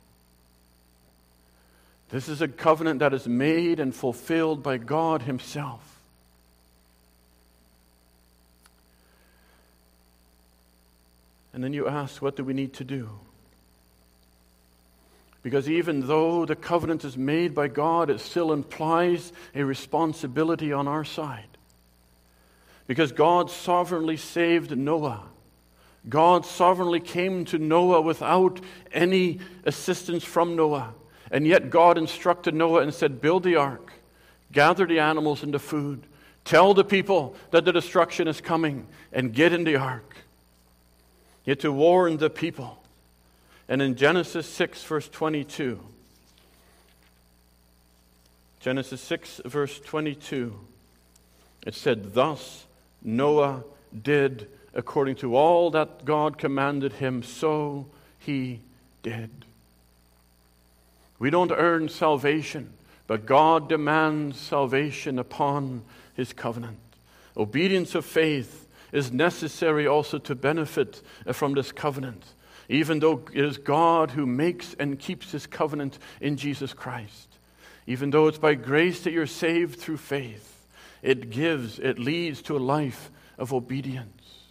This 2.11 2.29
is 2.29 2.43
a 2.43 2.49
covenant 2.49 3.01
that 3.01 3.15
is 3.15 3.27
made 3.27 3.81
and 3.81 3.95
fulfilled 3.95 4.63
by 4.63 4.77
God 4.77 5.23
Himself. 5.23 5.99
And 11.55 11.65
then 11.65 11.73
you 11.73 11.89
ask, 11.89 12.21
what 12.21 12.37
do 12.37 12.45
we 12.45 12.53
need 12.53 12.75
to 12.75 12.85
do? 12.85 13.09
Because 15.43 15.69
even 15.69 16.07
though 16.07 16.45
the 16.45 16.57
covenant 16.57 17.05
is 17.05 17.17
made 17.17 17.55
by 17.55 17.69
God, 17.69 18.11
it 18.11 18.21
still 18.21 18.53
implies 18.53 19.33
a 19.55 19.65
responsibility 19.65 20.73
on 20.73 20.87
our 20.87 21.05
side. 21.05 21.47
Because 22.87 23.13
God 23.13 23.51
sovereignly 23.51 24.17
saved 24.17 24.77
Noah. 24.77 25.23
God 26.09 26.45
sovereignly 26.45 27.01
came 27.01 27.45
to 27.47 27.59
Noah 27.59 28.01
without 28.01 28.61
any 28.93 29.41
assistance 29.65 30.25
from 30.25 30.57
Noah. 30.57 30.95
And 31.31 31.47
yet 31.47 31.71
God 31.71 31.97
instructed 31.97 32.55
Noah 32.55 32.83
and 32.83 32.93
said, 32.93 33.21
Build 33.21 33.45
the 33.45 33.57
ark, 33.57 33.93
gather 34.53 34.87
the 34.87 34.99
animals 34.99 35.43
and 35.43 35.55
the 35.55 35.59
food, 35.59 36.07
tell 36.45 36.75
the 36.75 36.85
people 36.85 37.37
that 37.51 37.65
the 37.65 37.73
destruction 37.73 38.29
is 38.29 38.41
coming, 38.41 38.87
and 39.13 39.33
get 39.33 39.53
in 39.53 39.65
the 39.65 39.77
ark. 39.77 40.17
Yet 41.45 41.61
to 41.61 41.73
warn 41.73 42.17
the 42.17 42.29
people 42.29 42.80
and 43.71 43.81
in 43.81 43.95
Genesis 43.95 44.47
6, 44.47 44.85
verse 44.85 45.09
22, 45.09 45.81
Genesis 48.61 49.01
6, 49.01 49.41
verse 49.47 49.81
22, 49.81 50.55
it 51.67 51.75
said, 51.75 52.13
Thus 52.13 52.67
Noah 53.03 53.65
did 54.03 54.49
according 54.75 55.17
to 55.17 55.35
all 55.35 55.71
that 55.71 56.05
God 56.05 56.37
commanded 56.37 56.93
him, 56.93 57.23
so 57.23 57.87
he 58.19 58.61
did. 59.03 59.31
We 61.19 61.31
don't 61.31 61.53
earn 61.53 61.89
salvation 61.89 62.73
But 63.11 63.27
God 63.27 63.69
demands 63.69 64.39
salvation 64.39 65.19
upon 65.19 65.83
his 66.15 66.33
covenant. 66.33 66.79
Obedience 67.37 67.97
of 67.97 68.05
faith 68.05 68.69
is 68.93 69.11
necessary 69.11 69.85
also 69.85 70.19
to 70.19 70.37
benefit 70.37 71.03
from 71.33 71.55
this 71.55 71.73
covenant, 71.73 72.23
even 72.71 73.01
though 73.01 73.21
it 73.33 73.45
is 73.45 73.59
God 73.59 74.13
who 74.13 74.25
makes 74.25 74.75
and 74.75 74.97
keeps 74.97 75.33
his 75.33 75.45
covenant 75.45 75.99
in 76.21 76.37
Jesus 76.37 76.73
Christ. 76.73 77.29
Even 77.89 78.11
though 78.11 78.29
it's 78.29 78.39
by 78.39 78.55
grace 78.55 79.01
that 79.03 79.13
you're 79.13 79.27
saved 79.27 79.81
through 79.81 79.97
faith, 79.97 80.67
it 81.03 81.31
gives, 81.31 81.81
it 81.81 81.99
leads 81.99 82.41
to 82.43 82.57
a 82.57 82.59
life 82.59 83.11
of 83.39 83.53
obedience. 83.53 84.47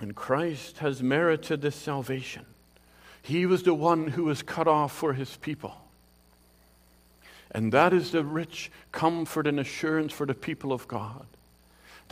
And 0.00 0.16
Christ 0.16 0.78
has 0.78 1.02
merited 1.02 1.60
this 1.60 1.76
salvation. 1.76 2.46
He 3.20 3.44
was 3.44 3.62
the 3.62 3.74
one 3.74 4.08
who 4.08 4.24
was 4.24 4.42
cut 4.42 4.66
off 4.66 4.92
for 4.92 5.12
his 5.12 5.36
people. 5.36 5.74
And 7.50 7.72
that 7.72 7.92
is 7.92 8.10
the 8.10 8.24
rich 8.24 8.72
comfort 8.90 9.46
and 9.46 9.60
assurance 9.60 10.14
for 10.14 10.24
the 10.24 10.34
people 10.34 10.72
of 10.72 10.88
God. 10.88 11.26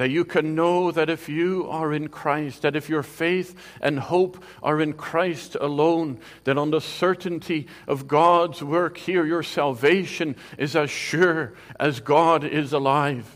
That 0.00 0.08
you 0.08 0.24
can 0.24 0.54
know 0.54 0.90
that 0.92 1.10
if 1.10 1.28
you 1.28 1.68
are 1.68 1.92
in 1.92 2.08
Christ, 2.08 2.62
that 2.62 2.74
if 2.74 2.88
your 2.88 3.02
faith 3.02 3.54
and 3.82 3.98
hope 3.98 4.42
are 4.62 4.80
in 4.80 4.94
Christ 4.94 5.58
alone, 5.60 6.20
that 6.44 6.56
on 6.56 6.70
the 6.70 6.80
certainty 6.80 7.66
of 7.86 8.08
God's 8.08 8.62
work 8.62 8.96
here, 8.96 9.26
your 9.26 9.42
salvation 9.42 10.36
is 10.56 10.74
as 10.74 10.88
sure 10.88 11.52
as 11.78 12.00
God 12.00 12.44
is 12.44 12.72
alive. 12.72 13.30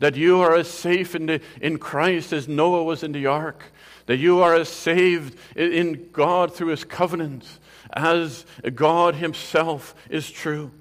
That 0.00 0.14
you 0.14 0.42
are 0.42 0.54
as 0.54 0.68
safe 0.68 1.14
in, 1.14 1.24
the, 1.24 1.40
in 1.62 1.78
Christ 1.78 2.34
as 2.34 2.46
Noah 2.46 2.84
was 2.84 3.02
in 3.02 3.12
the 3.12 3.24
ark. 3.24 3.72
That 4.04 4.18
you 4.18 4.42
are 4.42 4.54
as 4.54 4.68
saved 4.68 5.34
in 5.56 6.10
God 6.12 6.54
through 6.54 6.72
his 6.72 6.84
covenant 6.84 7.46
as 7.90 8.44
God 8.74 9.14
himself 9.14 9.94
is 10.10 10.30
true. 10.30 10.72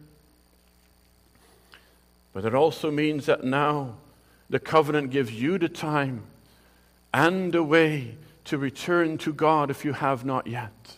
But 2.33 2.43
it 2.43 2.53
also 2.53 2.91
means 2.91 3.27
that 3.27 3.45
now 3.45 3.95
the 4.51 4.59
covenant 4.59 5.09
gives 5.09 5.31
you 5.31 5.57
the 5.57 5.69
time 5.69 6.23
and 7.13 7.53
the 7.53 7.63
way 7.63 8.15
to 8.43 8.57
return 8.57 9.17
to 9.17 9.31
God 9.31 9.71
if 9.71 9.85
you 9.85 9.93
have 9.93 10.25
not 10.25 10.45
yet. 10.45 10.97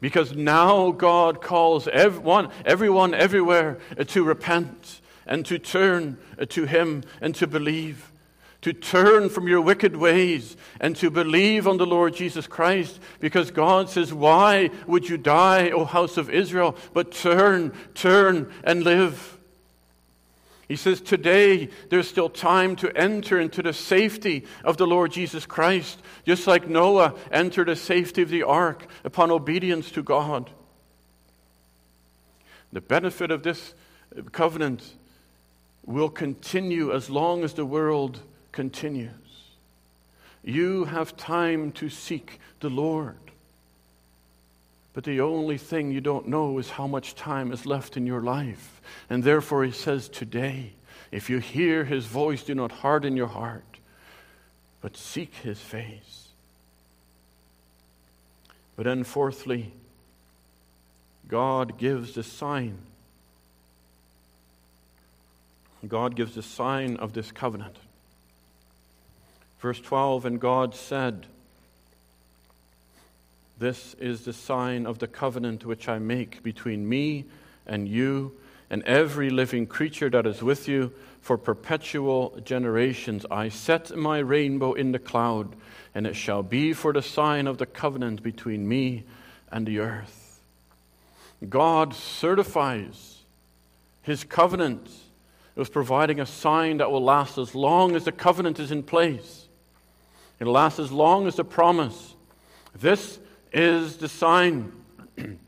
Because 0.00 0.34
now 0.34 0.90
God 0.90 1.40
calls 1.40 1.86
everyone, 1.86 2.50
everyone 2.66 3.14
everywhere 3.14 3.78
to 4.08 4.24
repent 4.24 5.00
and 5.26 5.46
to 5.46 5.60
turn 5.60 6.18
to 6.48 6.66
Him 6.66 7.04
and 7.20 7.34
to 7.36 7.46
believe. 7.46 8.10
To 8.62 8.72
turn 8.72 9.28
from 9.28 9.46
your 9.46 9.60
wicked 9.60 9.94
ways 9.94 10.56
and 10.80 10.96
to 10.96 11.10
believe 11.10 11.68
on 11.68 11.76
the 11.76 11.86
Lord 11.86 12.14
Jesus 12.14 12.46
Christ, 12.46 12.98
because 13.20 13.50
God 13.50 13.90
says, 13.90 14.12
Why 14.12 14.70
would 14.86 15.08
you 15.08 15.18
die, 15.18 15.70
O 15.70 15.84
house 15.84 16.16
of 16.16 16.30
Israel? 16.30 16.74
But 16.94 17.12
turn, 17.12 17.72
turn, 17.94 18.50
and 18.64 18.82
live. 18.82 19.33
He 20.68 20.76
says, 20.76 21.00
Today 21.00 21.68
there's 21.90 22.08
still 22.08 22.30
time 22.30 22.76
to 22.76 22.96
enter 22.96 23.38
into 23.38 23.62
the 23.62 23.72
safety 23.72 24.44
of 24.64 24.76
the 24.76 24.86
Lord 24.86 25.12
Jesus 25.12 25.46
Christ, 25.46 26.00
just 26.24 26.46
like 26.46 26.68
Noah 26.68 27.14
entered 27.30 27.68
the 27.68 27.76
safety 27.76 28.22
of 28.22 28.30
the 28.30 28.42
ark 28.42 28.86
upon 29.04 29.30
obedience 29.30 29.90
to 29.92 30.02
God. 30.02 30.50
The 32.72 32.80
benefit 32.80 33.30
of 33.30 33.42
this 33.42 33.74
covenant 34.32 34.94
will 35.84 36.08
continue 36.08 36.92
as 36.92 37.10
long 37.10 37.44
as 37.44 37.54
the 37.54 37.66
world 37.66 38.20
continues. 38.50 39.10
You 40.42 40.84
have 40.84 41.16
time 41.16 41.72
to 41.72 41.88
seek 41.88 42.40
the 42.60 42.70
Lord. 42.70 43.23
But 44.94 45.02
the 45.02 45.20
only 45.20 45.58
thing 45.58 45.90
you 45.90 46.00
don't 46.00 46.28
know 46.28 46.58
is 46.58 46.70
how 46.70 46.86
much 46.86 47.16
time 47.16 47.52
is 47.52 47.66
left 47.66 47.96
in 47.96 48.06
your 48.06 48.22
life. 48.22 48.80
And 49.10 49.24
therefore, 49.24 49.64
he 49.64 49.72
says, 49.72 50.08
Today, 50.08 50.72
if 51.10 51.28
you 51.28 51.38
hear 51.38 51.84
his 51.84 52.06
voice, 52.06 52.44
do 52.44 52.54
not 52.54 52.70
harden 52.70 53.16
your 53.16 53.26
heart, 53.26 53.78
but 54.80 54.96
seek 54.96 55.34
his 55.34 55.58
face. 55.58 56.28
But 58.76 58.84
then, 58.84 59.02
fourthly, 59.02 59.72
God 61.26 61.76
gives 61.76 62.14
the 62.14 62.22
sign. 62.22 62.78
God 65.86 66.14
gives 66.14 66.36
the 66.36 66.42
sign 66.42 66.96
of 66.96 67.12
this 67.12 67.32
covenant. 67.32 67.76
Verse 69.58 69.80
12 69.80 70.24
And 70.24 70.40
God 70.40 70.74
said, 70.74 71.26
this 73.64 73.96
is 73.98 74.26
the 74.26 74.32
sign 74.34 74.84
of 74.84 74.98
the 74.98 75.06
covenant 75.06 75.64
which 75.64 75.88
I 75.88 75.98
make 75.98 76.42
between 76.42 76.86
me 76.86 77.24
and 77.66 77.88
you 77.88 78.32
and 78.68 78.82
every 78.82 79.30
living 79.30 79.66
creature 79.66 80.10
that 80.10 80.26
is 80.26 80.42
with 80.42 80.68
you 80.68 80.92
for 81.22 81.38
perpetual 81.38 82.38
generations. 82.44 83.24
I 83.30 83.48
set 83.48 83.96
my 83.96 84.18
rainbow 84.18 84.74
in 84.74 84.92
the 84.92 84.98
cloud, 84.98 85.56
and 85.94 86.06
it 86.06 86.14
shall 86.14 86.42
be 86.42 86.74
for 86.74 86.92
the 86.92 87.00
sign 87.00 87.46
of 87.46 87.56
the 87.56 87.64
covenant 87.64 88.22
between 88.22 88.68
me 88.68 89.04
and 89.50 89.66
the 89.66 89.78
earth. 89.78 90.42
God 91.48 91.94
certifies 91.94 93.20
his 94.02 94.24
covenant 94.24 94.90
with 95.54 95.72
providing 95.72 96.20
a 96.20 96.26
sign 96.26 96.76
that 96.78 96.90
will 96.90 97.02
last 97.02 97.38
as 97.38 97.54
long 97.54 97.96
as 97.96 98.04
the 98.04 98.12
covenant 98.12 98.60
is 98.60 98.70
in 98.70 98.82
place. 98.82 99.48
It'll 100.38 100.52
last 100.52 100.78
as 100.78 100.92
long 100.92 101.26
as 101.26 101.36
the 101.36 101.44
promise. 101.44 102.14
This 102.74 103.20
is 103.54 103.96
the 103.96 104.08
sign. 104.08 104.72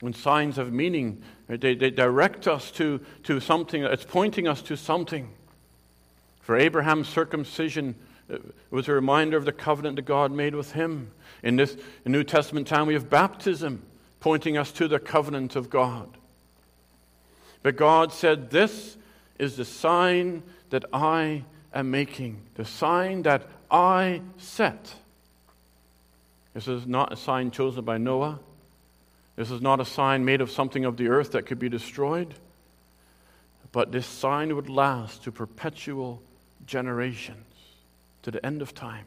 when 0.00 0.14
signs 0.14 0.56
have 0.56 0.72
meaning, 0.72 1.22
they, 1.48 1.74
they 1.74 1.90
direct 1.90 2.46
us 2.46 2.70
to, 2.72 3.00
to 3.24 3.40
something, 3.40 3.82
it's 3.82 4.04
pointing 4.04 4.46
us 4.46 4.62
to 4.62 4.76
something. 4.76 5.28
For 6.40 6.56
Abraham's 6.56 7.08
circumcision 7.08 7.94
uh, 8.32 8.38
was 8.70 8.88
a 8.88 8.92
reminder 8.92 9.36
of 9.36 9.44
the 9.44 9.52
covenant 9.52 9.96
that 9.96 10.04
God 10.04 10.30
made 10.30 10.54
with 10.54 10.72
him. 10.72 11.10
In 11.42 11.56
this 11.56 11.76
in 12.04 12.12
New 12.12 12.24
Testament 12.24 12.66
time, 12.66 12.86
we 12.86 12.94
have 12.94 13.10
baptism 13.10 13.82
pointing 14.20 14.56
us 14.56 14.72
to 14.72 14.88
the 14.88 14.98
covenant 14.98 15.56
of 15.56 15.70
God. 15.70 16.08
But 17.62 17.76
God 17.76 18.12
said, 18.12 18.50
This 18.50 18.96
is 19.38 19.56
the 19.56 19.64
sign 19.64 20.42
that 20.70 20.84
I 20.92 21.44
am 21.72 21.90
making, 21.90 22.40
the 22.54 22.64
sign 22.64 23.22
that 23.22 23.42
I 23.70 24.20
set. 24.36 24.94
This 26.54 26.68
is 26.68 26.86
not 26.86 27.12
a 27.12 27.16
sign 27.16 27.50
chosen 27.50 27.84
by 27.84 27.98
Noah. 27.98 28.40
This 29.36 29.50
is 29.50 29.60
not 29.60 29.80
a 29.80 29.84
sign 29.84 30.24
made 30.24 30.40
of 30.40 30.50
something 30.50 30.84
of 30.84 30.96
the 30.96 31.08
earth 31.08 31.32
that 31.32 31.46
could 31.46 31.58
be 31.58 31.68
destroyed. 31.68 32.34
But 33.70 33.92
this 33.92 34.06
sign 34.06 34.56
would 34.56 34.68
last 34.68 35.24
to 35.24 35.32
perpetual 35.32 36.22
generations, 36.66 37.46
to 38.22 38.30
the 38.30 38.44
end 38.44 38.62
of 38.62 38.74
time. 38.74 39.04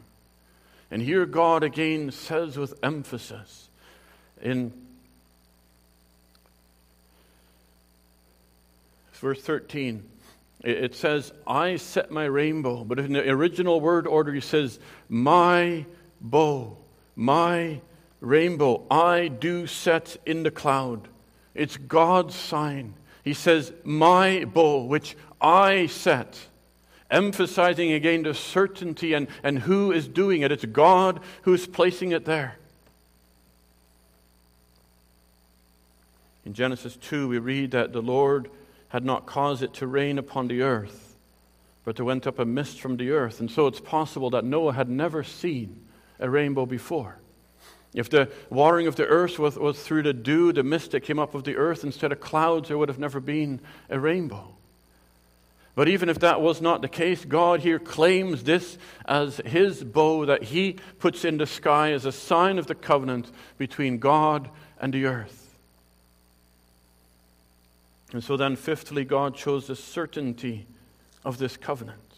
And 0.90 1.02
here 1.02 1.26
God 1.26 1.62
again 1.62 2.10
says 2.12 2.56
with 2.56 2.74
emphasis 2.82 3.68
in 4.40 4.72
verse 9.14 9.40
13, 9.42 10.02
it 10.64 10.94
says, 10.94 11.32
I 11.46 11.76
set 11.76 12.10
my 12.10 12.24
rainbow. 12.24 12.84
But 12.84 12.98
in 12.98 13.12
the 13.12 13.28
original 13.28 13.80
word 13.80 14.06
order, 14.06 14.32
he 14.32 14.40
says, 14.40 14.78
my 15.08 15.86
bow 16.20 16.76
my 17.16 17.80
rainbow 18.20 18.84
I 18.90 19.28
do 19.28 19.66
set 19.66 20.16
in 20.24 20.42
the 20.42 20.50
cloud. 20.50 21.08
It's 21.54 21.76
God's 21.76 22.34
sign. 22.34 22.94
He 23.24 23.34
says, 23.34 23.72
My 23.84 24.44
bow, 24.44 24.84
which 24.84 25.16
I 25.40 25.86
set, 25.86 26.38
emphasizing 27.10 27.92
again 27.92 28.22
the 28.22 28.34
certainty 28.34 29.12
and, 29.12 29.28
and 29.42 29.58
who 29.58 29.92
is 29.92 30.08
doing 30.08 30.42
it. 30.42 30.52
It's 30.52 30.64
God 30.64 31.20
who's 31.42 31.66
placing 31.66 32.12
it 32.12 32.24
there. 32.24 32.56
In 36.44 36.54
Genesis 36.54 36.96
2, 36.96 37.28
we 37.28 37.38
read 37.38 37.70
that 37.72 37.92
the 37.92 38.02
Lord 38.02 38.50
had 38.88 39.04
not 39.04 39.26
caused 39.26 39.62
it 39.62 39.74
to 39.74 39.86
rain 39.86 40.18
upon 40.18 40.48
the 40.48 40.62
earth, 40.62 41.16
but 41.84 41.96
there 41.96 42.04
went 42.04 42.26
up 42.26 42.38
a 42.38 42.44
mist 42.44 42.80
from 42.80 42.96
the 42.96 43.10
earth. 43.10 43.40
And 43.40 43.50
so 43.50 43.66
it's 43.66 43.80
possible 43.80 44.30
that 44.30 44.44
Noah 44.44 44.72
had 44.72 44.88
never 44.88 45.22
seen 45.22 45.80
a 46.22 46.30
rainbow 46.30 46.64
before. 46.64 47.16
If 47.92 48.08
the 48.08 48.30
watering 48.48 48.86
of 48.86 48.96
the 48.96 49.04
earth 49.06 49.38
was, 49.38 49.58
was 49.58 49.82
through 49.82 50.04
the 50.04 50.14
dew, 50.14 50.52
the 50.52 50.62
mist 50.62 50.92
that 50.92 51.00
came 51.00 51.18
up 51.18 51.34
of 51.34 51.44
the 51.44 51.56
earth 51.56 51.84
instead 51.84 52.12
of 52.12 52.20
clouds, 52.20 52.68
there 52.68 52.78
would 52.78 52.88
have 52.88 52.98
never 52.98 53.20
been 53.20 53.60
a 53.90 53.98
rainbow. 53.98 54.48
But 55.74 55.88
even 55.88 56.08
if 56.08 56.18
that 56.20 56.40
was 56.40 56.60
not 56.60 56.82
the 56.82 56.88
case, 56.88 57.24
God 57.24 57.60
here 57.60 57.78
claims 57.78 58.44
this 58.44 58.78
as 59.06 59.38
his 59.38 59.82
bow 59.82 60.26
that 60.26 60.44
he 60.44 60.76
puts 60.98 61.24
in 61.24 61.38
the 61.38 61.46
sky 61.46 61.92
as 61.92 62.04
a 62.04 62.12
sign 62.12 62.58
of 62.58 62.66
the 62.66 62.74
covenant 62.74 63.30
between 63.58 63.98
God 63.98 64.48
and 64.80 64.92
the 64.92 65.06
earth. 65.06 65.38
And 68.12 68.22
so 68.22 68.36
then, 68.36 68.56
fifthly, 68.56 69.04
God 69.04 69.34
chose 69.34 69.66
the 69.66 69.76
certainty 69.76 70.66
of 71.24 71.38
this 71.38 71.56
covenant. 71.56 72.11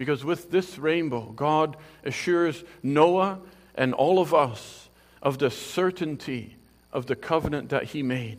Because 0.00 0.24
with 0.24 0.50
this 0.50 0.78
rainbow, 0.78 1.26
God 1.36 1.76
assures 2.04 2.64
Noah 2.82 3.38
and 3.74 3.92
all 3.92 4.18
of 4.18 4.32
us 4.32 4.88
of 5.20 5.36
the 5.36 5.50
certainty 5.50 6.56
of 6.90 7.04
the 7.04 7.14
covenant 7.14 7.68
that 7.68 7.84
he 7.84 8.02
made. 8.02 8.38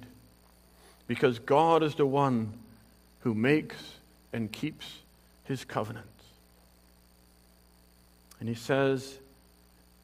Because 1.06 1.38
God 1.38 1.84
is 1.84 1.93
the 1.93 2.06
one 2.08 2.52
who 3.19 3.36
makes 3.36 3.76
and 4.34 4.52
keeps 4.52 4.88
his 5.43 5.63
covenant. 5.63 6.08
And 8.39 8.50
he 8.50 8.56
says, 8.56 9.19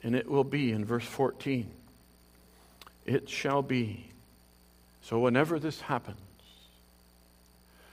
and 0.03 0.15
it 0.15 0.29
will 0.29 0.43
be 0.43 0.71
in 0.71 0.85
verse 0.85 1.05
14, 1.05 1.71
it 3.07 3.27
shall 3.31 3.63
be. 3.63 4.11
So 5.01 5.17
whenever 5.17 5.57
this 5.57 5.81
happens, 5.81 6.17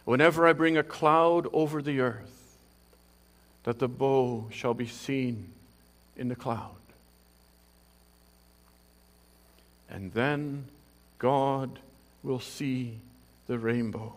whenever 0.05 0.47
I 0.47 0.53
bring 0.53 0.77
a 0.77 0.83
cloud 0.83 1.47
over 1.51 1.81
the 1.81 2.01
earth, 2.01 2.43
that 3.65 3.79
the 3.79 3.89
bow 3.89 4.47
shall 4.51 4.75
be 4.75 4.87
seen 4.87 5.51
in 6.17 6.29
the 6.29 6.37
cloud. 6.37 6.71
And 9.91 10.13
then 10.13 10.67
God 11.19 11.79
will 12.23 12.41
see 12.41 12.99
the 13.47 13.59
rainbow. 13.59 14.13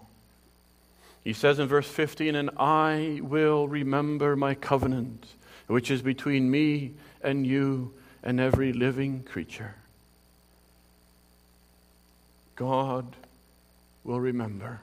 He 1.24 1.34
says 1.34 1.60
in 1.60 1.68
verse 1.68 1.88
15, 1.88 2.36
And 2.36 2.50
I 2.58 3.20
will 3.22 3.68
remember 3.68 4.36
my 4.36 4.56
covenant, 4.56 5.26
which 5.68 5.92
is 5.92 6.02
between 6.02 6.50
me 6.50 6.94
and 7.22 7.46
you 7.46 7.94
and 8.24 8.40
every 8.40 8.74
living 8.74 9.24
creature. 9.24 9.76
God 12.56 13.16
will 14.04 14.20
remember. 14.20 14.80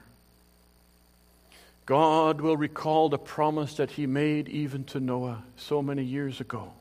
God 1.85 2.41
will 2.41 2.57
recall 2.57 3.09
the 3.09 3.19
promise 3.19 3.75
that 3.75 3.91
He 3.91 4.07
made 4.07 4.49
even 4.49 4.83
to 4.85 4.99
Noah 4.99 5.43
so 5.55 5.81
many 5.81 6.03
years 6.03 6.41
ago. 6.41 6.73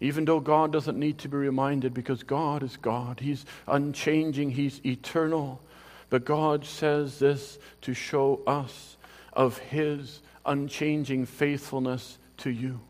Even 0.00 0.24
though 0.24 0.40
God 0.40 0.72
doesn't 0.72 0.98
need 0.98 1.18
to 1.18 1.28
be 1.28 1.36
reminded 1.36 1.92
because 1.92 2.22
God 2.22 2.62
is 2.62 2.76
God, 2.76 3.20
He's 3.20 3.44
unchanging, 3.66 4.52
He's 4.52 4.80
eternal. 4.86 5.60
But 6.08 6.24
God 6.24 6.64
says 6.64 7.18
this 7.18 7.58
to 7.82 7.92
show 7.92 8.40
us 8.46 8.96
of 9.32 9.58
His 9.58 10.20
unchanging 10.46 11.26
faithfulness 11.26 12.18
to 12.38 12.50
you 12.50 12.80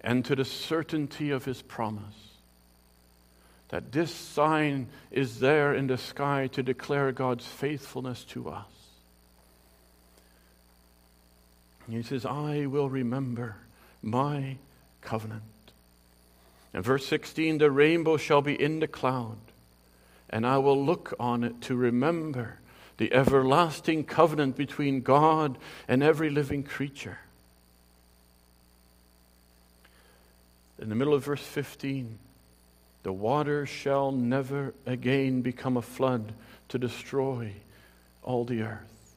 and 0.00 0.24
to 0.24 0.34
the 0.34 0.44
certainty 0.44 1.30
of 1.30 1.44
His 1.44 1.60
promise. 1.62 2.02
That 3.68 3.92
this 3.92 4.14
sign 4.14 4.88
is 5.10 5.40
there 5.40 5.74
in 5.74 5.88
the 5.88 5.98
sky 5.98 6.48
to 6.52 6.62
declare 6.62 7.12
God's 7.12 7.46
faithfulness 7.46 8.24
to 8.24 8.48
us. 8.48 8.77
He 11.88 12.02
says, 12.02 12.26
I 12.26 12.66
will 12.66 12.90
remember 12.90 13.56
my 14.02 14.56
covenant. 15.00 15.42
In 16.74 16.82
verse 16.82 17.06
16, 17.06 17.58
the 17.58 17.70
rainbow 17.70 18.18
shall 18.18 18.42
be 18.42 18.60
in 18.60 18.80
the 18.80 18.86
cloud, 18.86 19.38
and 20.28 20.46
I 20.46 20.58
will 20.58 20.84
look 20.84 21.14
on 21.18 21.44
it 21.44 21.62
to 21.62 21.74
remember 21.74 22.58
the 22.98 23.12
everlasting 23.12 24.04
covenant 24.04 24.56
between 24.56 25.00
God 25.00 25.56
and 25.86 26.02
every 26.02 26.30
living 26.30 26.62
creature. 26.62 27.18
In 30.80 30.90
the 30.90 30.94
middle 30.94 31.14
of 31.14 31.24
verse 31.24 31.42
15, 31.42 32.18
the 33.02 33.12
water 33.12 33.64
shall 33.64 34.12
never 34.12 34.74
again 34.84 35.40
become 35.40 35.76
a 35.76 35.82
flood 35.82 36.34
to 36.68 36.78
destroy 36.78 37.52
all 38.22 38.44
the 38.44 38.62
earth. 38.62 39.14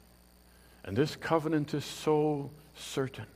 And 0.84 0.96
this 0.96 1.14
covenant 1.14 1.74
is 1.74 1.84
so 1.84 2.50
certain. 2.82 3.26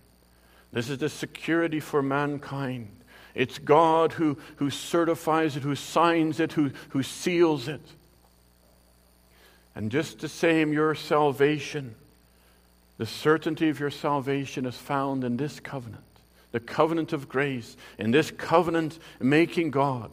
This 0.73 0.91
is 0.91 0.99
the 0.99 1.09
security 1.09 1.81
for 1.81 2.03
mankind 2.03 2.89
it's 3.37 3.59
God 3.59 4.15
who, 4.15 4.39
who 4.57 4.71
certifies 4.71 5.57
it, 5.57 5.63
who 5.63 5.75
signs 5.75 6.41
it, 6.41 6.55
who, 6.55 6.71
who 6.89 7.03
seals 7.03 7.69
it. 7.69 7.83
And 9.75 9.93
just 9.93 10.21
the 10.21 10.29
same, 10.29 10.73
your 10.73 10.95
salvation, 10.95 11.95
the 12.97 13.05
certainty 13.05 13.69
of 13.69 13.79
your 13.79 13.91
salvation 13.91 14.65
is 14.65 14.79
found 14.79 15.23
in 15.23 15.37
this 15.37 15.61
covenant, 15.61 16.03
the 16.51 16.61
covenant 16.61 17.13
of 17.13 17.29
grace, 17.29 17.77
in 17.99 18.11
this 18.11 18.31
covenant 18.31 18.99
making 19.21 19.71
God 19.71 20.11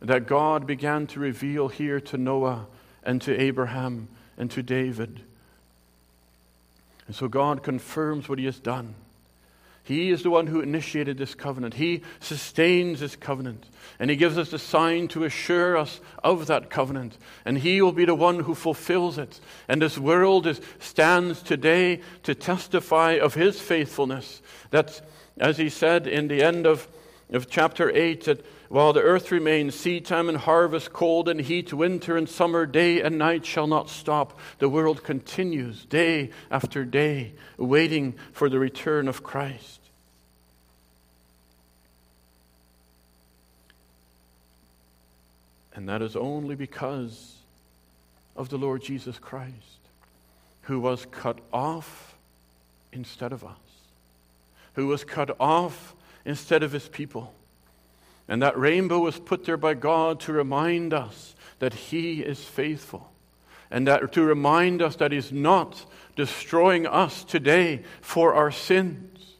that 0.00 0.26
God 0.26 0.66
began 0.66 1.06
to 1.08 1.20
reveal 1.20 1.68
here 1.68 2.00
to 2.00 2.16
Noah 2.16 2.66
and 3.04 3.20
to 3.20 3.38
Abraham 3.38 4.08
and 4.38 4.50
to 4.50 4.62
David. 4.62 5.20
And 7.06 7.16
so 7.16 7.28
God 7.28 7.62
confirms 7.62 8.28
what 8.28 8.38
he 8.38 8.44
has 8.44 8.58
done. 8.58 8.94
He 9.84 10.10
is 10.10 10.22
the 10.22 10.30
one 10.30 10.46
who 10.46 10.60
initiated 10.60 11.18
this 11.18 11.34
covenant. 11.34 11.74
He 11.74 12.02
sustains 12.20 13.00
this 13.00 13.16
covenant. 13.16 13.66
And 13.98 14.10
He 14.10 14.16
gives 14.16 14.38
us 14.38 14.50
the 14.50 14.58
sign 14.58 15.08
to 15.08 15.24
assure 15.24 15.76
us 15.76 16.00
of 16.22 16.46
that 16.46 16.70
covenant. 16.70 17.18
And 17.44 17.58
He 17.58 17.82
will 17.82 17.92
be 17.92 18.04
the 18.04 18.14
one 18.14 18.40
who 18.40 18.54
fulfills 18.54 19.18
it. 19.18 19.40
And 19.66 19.82
this 19.82 19.98
world 19.98 20.46
is, 20.46 20.60
stands 20.78 21.42
today 21.42 22.00
to 22.22 22.34
testify 22.34 23.12
of 23.14 23.34
His 23.34 23.60
faithfulness. 23.60 24.40
That, 24.70 25.00
as 25.36 25.58
He 25.58 25.68
said 25.68 26.06
in 26.06 26.28
the 26.28 26.44
end 26.44 26.64
of, 26.64 26.86
of 27.32 27.50
chapter 27.50 27.90
8, 27.90 28.24
that 28.24 28.46
while 28.72 28.94
the 28.94 29.02
earth 29.02 29.30
remains, 29.30 29.74
seed 29.74 30.02
time 30.02 30.30
and 30.30 30.38
harvest, 30.38 30.94
cold 30.94 31.28
and 31.28 31.42
heat, 31.42 31.74
winter 31.74 32.16
and 32.16 32.26
summer, 32.26 32.64
day 32.64 33.02
and 33.02 33.18
night 33.18 33.44
shall 33.44 33.66
not 33.66 33.90
stop. 33.90 34.38
The 34.60 34.68
world 34.70 35.04
continues 35.04 35.84
day 35.84 36.30
after 36.50 36.86
day, 36.86 37.34
waiting 37.58 38.14
for 38.32 38.48
the 38.48 38.58
return 38.58 39.08
of 39.08 39.22
Christ. 39.22 39.78
And 45.74 45.86
that 45.90 46.00
is 46.00 46.16
only 46.16 46.54
because 46.54 47.36
of 48.36 48.48
the 48.48 48.56
Lord 48.56 48.82
Jesus 48.82 49.18
Christ, 49.18 49.52
who 50.62 50.80
was 50.80 51.06
cut 51.10 51.40
off 51.52 52.14
instead 52.90 53.34
of 53.34 53.44
us, 53.44 53.52
who 54.76 54.86
was 54.86 55.04
cut 55.04 55.36
off 55.38 55.94
instead 56.24 56.62
of 56.62 56.72
his 56.72 56.88
people 56.88 57.34
and 58.28 58.42
that 58.42 58.58
rainbow 58.58 59.00
was 59.00 59.18
put 59.18 59.44
there 59.44 59.56
by 59.56 59.74
God 59.74 60.20
to 60.20 60.32
remind 60.32 60.94
us 60.94 61.34
that 61.58 61.74
He 61.74 62.20
is 62.20 62.42
faithful. 62.42 63.10
And 63.70 63.86
that 63.86 64.12
to 64.12 64.22
remind 64.22 64.82
us 64.82 64.96
that 64.96 65.12
He's 65.12 65.32
not 65.32 65.84
destroying 66.16 66.86
us 66.86 67.24
today 67.24 67.82
for 68.00 68.34
our 68.34 68.50
sins. 68.50 69.36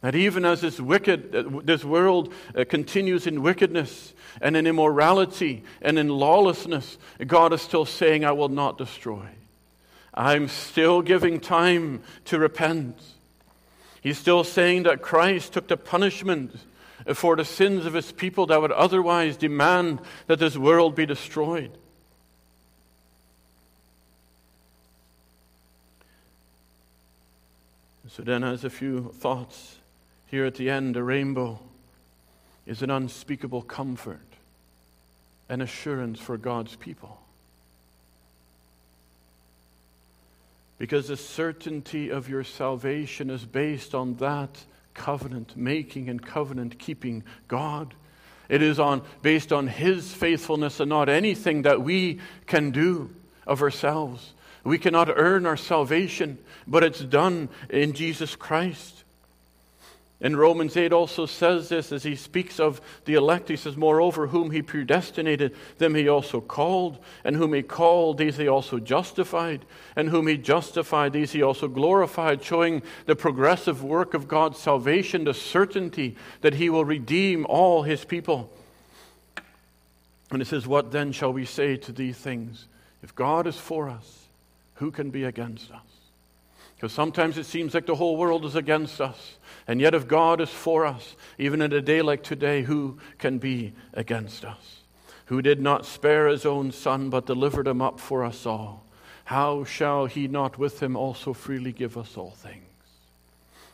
That 0.00 0.14
even 0.14 0.44
as 0.44 0.60
this 0.60 0.80
wicked, 0.80 1.66
this 1.66 1.84
world 1.84 2.32
uh, 2.54 2.64
continues 2.68 3.26
in 3.26 3.42
wickedness 3.42 4.12
and 4.40 4.56
in 4.56 4.66
immorality 4.66 5.64
and 5.80 5.98
in 5.98 6.08
lawlessness, 6.08 6.98
God 7.26 7.52
is 7.52 7.62
still 7.62 7.86
saying, 7.86 8.24
I 8.24 8.32
will 8.32 8.48
not 8.48 8.76
destroy. 8.76 9.26
I'm 10.12 10.48
still 10.48 11.02
giving 11.02 11.40
time 11.40 12.02
to 12.26 12.38
repent. 12.38 13.00
He's 14.02 14.18
still 14.18 14.44
saying 14.44 14.82
that 14.82 15.00
Christ 15.02 15.54
took 15.54 15.68
the 15.68 15.76
punishment 15.76 16.54
for 17.12 17.36
the 17.36 17.44
sins 17.44 17.84
of 17.84 17.92
his 17.92 18.12
people 18.12 18.46
that 18.46 18.60
would 18.60 18.72
otherwise 18.72 19.36
demand 19.36 20.00
that 20.26 20.38
this 20.38 20.56
world 20.56 20.94
be 20.94 21.04
destroyed. 21.04 21.76
So 28.08 28.22
then, 28.22 28.44
as 28.44 28.64
a 28.64 28.70
few 28.70 29.12
thoughts 29.18 29.76
here 30.28 30.44
at 30.44 30.54
the 30.54 30.70
end, 30.70 30.94
the 30.94 31.02
rainbow 31.02 31.58
is 32.64 32.80
an 32.80 32.90
unspeakable 32.90 33.62
comfort 33.62 34.20
and 35.48 35.60
assurance 35.60 36.20
for 36.20 36.36
God's 36.38 36.76
people. 36.76 37.20
Because 40.78 41.08
the 41.08 41.16
certainty 41.16 42.08
of 42.10 42.28
your 42.28 42.44
salvation 42.44 43.30
is 43.30 43.44
based 43.44 43.94
on 43.94 44.14
that 44.16 44.64
covenant 44.94 45.56
making 45.56 46.08
and 46.08 46.24
covenant 46.24 46.78
keeping 46.78 47.24
God. 47.48 47.94
It 48.48 48.62
is 48.62 48.78
on, 48.78 49.02
based 49.22 49.52
on 49.52 49.66
His 49.66 50.12
faithfulness 50.12 50.80
and 50.80 50.88
not 50.88 51.08
anything 51.08 51.62
that 51.62 51.82
we 51.82 52.20
can 52.46 52.70
do 52.70 53.10
of 53.46 53.62
ourselves. 53.62 54.34
We 54.64 54.78
cannot 54.78 55.10
earn 55.14 55.44
our 55.44 55.56
salvation, 55.56 56.38
but 56.66 56.82
it's 56.82 57.00
done 57.00 57.50
in 57.68 57.92
Jesus 57.92 58.34
Christ. 58.34 59.03
And 60.24 60.38
Romans 60.38 60.74
8 60.74 60.90
also 60.90 61.26
says 61.26 61.68
this 61.68 61.92
as 61.92 62.02
he 62.02 62.16
speaks 62.16 62.58
of 62.58 62.80
the 63.04 63.12
elect. 63.12 63.50
He 63.50 63.56
says, 63.56 63.76
Moreover, 63.76 64.28
whom 64.28 64.52
he 64.52 64.62
predestinated, 64.62 65.54
them 65.76 65.94
he 65.94 66.08
also 66.08 66.40
called. 66.40 66.96
And 67.24 67.36
whom 67.36 67.52
he 67.52 67.60
called, 67.60 68.16
these 68.16 68.38
he 68.38 68.48
also 68.48 68.78
justified. 68.78 69.66
And 69.94 70.08
whom 70.08 70.26
he 70.26 70.38
justified, 70.38 71.12
these 71.12 71.32
he 71.32 71.42
also 71.42 71.68
glorified, 71.68 72.42
showing 72.42 72.80
the 73.04 73.14
progressive 73.14 73.84
work 73.84 74.14
of 74.14 74.26
God's 74.26 74.58
salvation, 74.58 75.24
the 75.24 75.34
certainty 75.34 76.16
that 76.40 76.54
he 76.54 76.70
will 76.70 76.86
redeem 76.86 77.44
all 77.44 77.82
his 77.82 78.06
people. 78.06 78.50
And 80.30 80.40
it 80.40 80.46
says, 80.46 80.66
What 80.66 80.90
then 80.90 81.12
shall 81.12 81.34
we 81.34 81.44
say 81.44 81.76
to 81.76 81.92
these 81.92 82.16
things? 82.16 82.64
If 83.02 83.14
God 83.14 83.46
is 83.46 83.58
for 83.58 83.90
us, 83.90 84.24
who 84.76 84.90
can 84.90 85.10
be 85.10 85.24
against 85.24 85.70
us? 85.70 85.93
Because 86.84 86.92
sometimes 86.92 87.38
it 87.38 87.46
seems 87.46 87.72
like 87.72 87.86
the 87.86 87.94
whole 87.94 88.18
world 88.18 88.44
is 88.44 88.56
against 88.56 89.00
us. 89.00 89.38
And 89.66 89.80
yet, 89.80 89.94
if 89.94 90.06
God 90.06 90.42
is 90.42 90.50
for 90.50 90.84
us, 90.84 91.16
even 91.38 91.62
in 91.62 91.72
a 91.72 91.80
day 91.80 92.02
like 92.02 92.22
today, 92.22 92.60
who 92.60 92.98
can 93.16 93.38
be 93.38 93.72
against 93.94 94.44
us? 94.44 94.82
who 95.26 95.40
did 95.40 95.60
not 95.60 95.86
spare 95.86 96.28
his 96.28 96.44
own 96.44 96.70
son, 96.70 97.08
but 97.08 97.24
delivered 97.26 97.66
him 97.66 97.80
up 97.80 97.98
for 97.98 98.22
us 98.24 98.44
all, 98.44 98.84
how 99.24 99.64
shall 99.64 100.04
he 100.06 100.28
not 100.28 100.58
with 100.58 100.82
him 100.82 100.96
also 100.96 101.32
freely 101.32 101.72
give 101.72 101.96
us 101.96 102.16
all 102.16 102.32
things? 102.32 102.62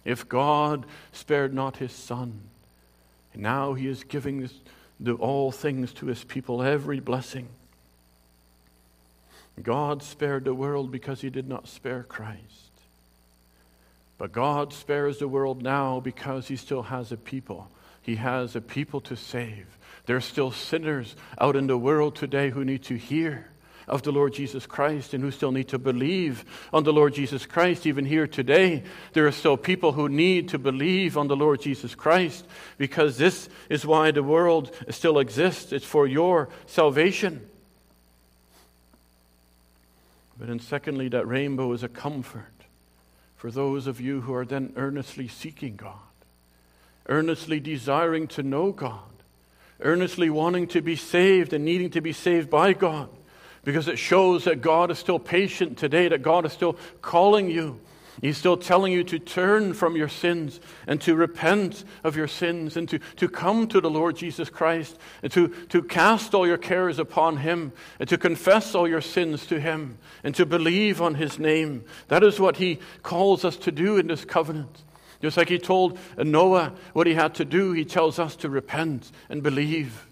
If 0.05 0.29
God 0.29 0.87
spared 1.13 1.53
not 1.53 1.79
his 1.79 1.93
son, 1.93 2.41
now 3.35 3.75
he 3.75 3.89
is 3.89 4.05
giving 4.05 4.49
all 5.19 5.51
things 5.51 5.93
to 5.95 6.07
his 6.07 6.23
people, 6.23 6.63
every 6.63 7.01
blessing. 7.01 7.49
God 9.61 10.03
spared 10.03 10.45
the 10.45 10.55
world 10.55 10.93
because 10.93 11.21
he 11.21 11.31
did 11.31 11.49
not 11.49 11.67
spare 11.67 12.05
Christ. 12.05 12.70
But 14.21 14.33
God 14.33 14.75
spares 14.75 15.17
the 15.17 15.29
world 15.29 15.63
now 15.63 15.99
because 15.99 16.47
he 16.47 16.57
still 16.57 16.83
has 16.83 17.11
a 17.11 17.17
people. 17.17 17.71
He 18.03 18.17
has 18.17 18.55
a 18.55 18.61
people 18.61 19.01
to 19.01 19.17
save. 19.17 19.79
There 20.05 20.15
are 20.15 20.21
still 20.21 20.51
sinners 20.51 21.17
out 21.39 21.57
in 21.57 21.69
the 21.69 21.79
world 21.79 22.17
today 22.17 22.51
who 22.51 22.63
need 22.63 22.83
to 22.85 22.97
hear 22.97 23.47
of 23.89 24.03
the 24.03 24.13
Lord 24.13 24.35
Jesus 24.35 24.67
Christ 24.67 25.15
and 25.15 25.25
who 25.25 25.31
still 25.31 25.53
need 25.53 25.69
to 25.69 25.79
believe 25.79 26.45
on 26.71 26.85
the 26.85 26.93
Lord 26.93 27.15
Jesus 27.15 27.47
Christ. 27.47 27.87
Even 27.87 28.05
here 28.05 28.27
today, 28.27 28.83
there 29.15 29.27
are 29.27 29.33
still 29.33 29.57
people 29.57 29.93
who 29.93 30.07
need 30.07 30.51
to 30.51 30.59
believe 30.59 31.17
on 31.17 31.29
the 31.29 31.35
Lord 31.35 31.63
Jesus 31.63 31.95
Christ 31.95 32.47
because 32.77 33.17
this 33.17 33.49
is 33.71 33.87
why 33.87 34.11
the 34.11 34.23
world 34.23 34.77
still 34.91 35.19
exists. 35.19 35.73
It's 35.73 35.87
for 35.87 36.07
your 36.07 36.51
salvation. 36.67 37.49
But 40.39 40.49
then, 40.49 40.61
secondly, 40.61 41.09
that 41.09 41.27
rainbow 41.27 41.73
is 41.73 41.83
a 41.83 41.89
comfort 41.89 42.60
for 43.41 43.51
those 43.51 43.87
of 43.87 44.03
you 44.03 44.21
who 44.21 44.35
are 44.35 44.45
then 44.45 44.71
earnestly 44.77 45.27
seeking 45.27 45.75
God, 45.75 45.95
earnestly 47.09 47.59
desiring 47.59 48.27
to 48.29 48.43
know 48.43 48.71
God, 48.71 49.01
earnestly 49.81 50.29
wanting 50.29 50.67
to 50.67 50.83
be 50.83 50.95
saved 50.95 51.55
and 51.55 51.65
needing 51.65 51.89
to 51.93 52.03
be 52.03 52.13
saved 52.13 52.51
by 52.51 52.75
God 52.75 53.09
because 53.65 53.89
it 53.89 53.99
shows 53.99 54.45
that 54.45 54.61
God 54.61 54.91
is 54.91 54.99
still 54.99 55.19
patient 55.19 55.79
today, 55.79 56.07
that 56.09 56.21
God 56.21 56.45
is 56.45 56.53
still 56.53 56.77
calling 57.01 57.49
you. 57.49 57.81
He's 58.21 58.37
still 58.37 58.59
telling 58.59 58.93
you 58.93 59.03
to 59.05 59.19
turn 59.19 59.73
from 59.73 59.97
your 59.97 60.09
sins 60.09 60.61
and 60.87 61.01
to 61.01 61.15
repent 61.15 61.85
of 62.05 62.17
your 62.17 62.29
sins 62.29 62.77
and 62.77 62.87
to, 62.91 62.99
to 63.17 63.29
come 63.29 63.67
to 63.69 63.81
the 63.81 63.89
Lord 63.89 64.17
Jesus 64.17 64.51
Christ 64.51 64.99
and 65.23 65.33
to, 65.33 65.49
to 65.69 65.83
cast 65.83 66.35
all 66.35 66.47
your 66.47 66.59
cares 66.59 66.99
upon 66.99 67.39
Him 67.39 67.73
and 67.99 68.07
to 68.11 68.19
confess 68.19 68.75
all 68.75 68.87
your 68.87 69.01
sins 69.01 69.47
to 69.47 69.59
Him 69.59 69.97
and 70.23 70.35
to 70.35 70.45
believe 70.45 71.01
on 71.01 71.15
His 71.15 71.39
name. 71.39 71.83
That 72.09 72.23
is 72.23 72.39
what 72.39 72.59
He 72.59 72.79
calls 73.03 73.43
us 73.43 73.57
to 73.59 73.73
do 73.73 73.97
in 73.97 74.09
this 74.09 74.27
covenant. 74.27 74.83
Just 75.23 75.39
like 75.39 75.49
He 75.49 75.59
told 75.59 75.99
Noah 76.19 76.75
what 76.93 77.07
he 77.07 77.15
had 77.15 77.35
to 77.37 77.47
do, 77.47 77.73
He 77.73 77.87
tells 77.87 78.19
us 78.19 78.37
to 78.37 78.51
repent 78.51 79.11
and 79.31 79.43
believe. 79.43 80.07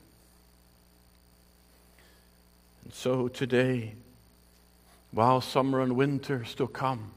And 2.84 2.94
so 2.94 3.28
today, 3.28 3.92
while 5.12 5.42
summer 5.42 5.82
and 5.82 5.94
winter 5.94 6.46
still 6.46 6.66
come, 6.66 7.12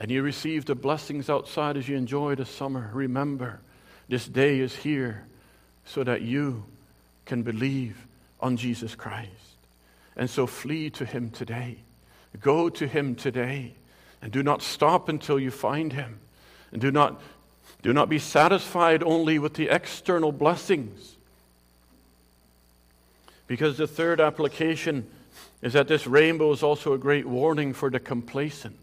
and 0.00 0.10
you 0.10 0.22
receive 0.22 0.64
the 0.64 0.74
blessings 0.74 1.28
outside 1.28 1.76
as 1.76 1.88
you 1.88 1.96
enjoy 1.96 2.34
the 2.34 2.46
summer, 2.46 2.90
remember 2.92 3.60
this 4.08 4.26
day 4.26 4.58
is 4.58 4.74
here 4.74 5.26
so 5.84 6.02
that 6.02 6.22
you 6.22 6.64
can 7.26 7.42
believe 7.42 8.06
on 8.40 8.56
Jesus 8.56 8.94
Christ. 8.94 9.30
And 10.16 10.28
so 10.28 10.46
flee 10.46 10.90
to 10.90 11.04
Him 11.04 11.30
today. 11.30 11.76
Go 12.40 12.68
to 12.70 12.86
Him 12.86 13.14
today. 13.14 13.74
And 14.22 14.32
do 14.32 14.42
not 14.42 14.62
stop 14.62 15.08
until 15.08 15.38
you 15.38 15.50
find 15.50 15.92
Him. 15.92 16.18
And 16.72 16.80
do 16.80 16.90
not, 16.90 17.20
do 17.82 17.92
not 17.92 18.08
be 18.08 18.18
satisfied 18.18 19.02
only 19.02 19.38
with 19.38 19.54
the 19.54 19.68
external 19.68 20.32
blessings 20.32 21.16
because 23.50 23.76
the 23.76 23.86
third 23.88 24.20
application 24.20 25.04
is 25.60 25.72
that 25.72 25.88
this 25.88 26.06
rainbow 26.06 26.52
is 26.52 26.62
also 26.62 26.92
a 26.92 26.98
great 26.98 27.26
warning 27.26 27.72
for 27.72 27.90
the 27.90 27.98
complacent, 27.98 28.78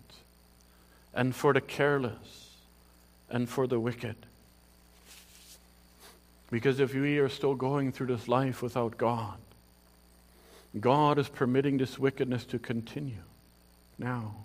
and 1.18 1.36
for 1.36 1.52
the 1.52 1.60
careless, 1.60 2.52
and 3.28 3.50
for 3.50 3.66
the 3.66 3.80
wicked. 3.80 4.16
Because 6.52 6.80
if 6.80 6.94
we 6.94 7.18
are 7.18 7.28
still 7.28 7.56
going 7.56 7.92
through 7.92 8.08
this 8.08 8.28
life 8.28 8.62
without 8.62 8.98
God, 8.98 9.38
God 10.80 11.18
is 11.18 11.28
permitting 11.28 11.80
this 11.80 11.98
wickedness 11.98 12.46
to 12.46 12.60
continue 12.60 13.24
now. 13.98 14.36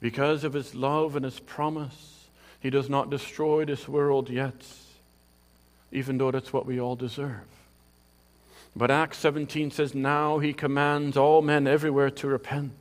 Because 0.00 0.42
of 0.42 0.54
His 0.54 0.74
love 0.74 1.14
and 1.14 1.24
His 1.24 1.38
promise, 1.38 2.26
He 2.60 2.68
does 2.68 2.90
not 2.90 3.08
destroy 3.08 3.64
this 3.64 3.88
world 3.88 4.28
yet, 4.28 4.66
even 5.92 6.18
though 6.18 6.32
that's 6.32 6.52
what 6.52 6.66
we 6.66 6.80
all 6.80 6.96
deserve. 6.96 7.46
But 8.74 8.90
Acts 8.90 9.18
17 9.18 9.70
says, 9.70 9.94
Now 9.94 10.38
he 10.38 10.52
commands 10.52 11.16
all 11.16 11.42
men 11.42 11.66
everywhere 11.66 12.10
to 12.10 12.28
repent, 12.28 12.72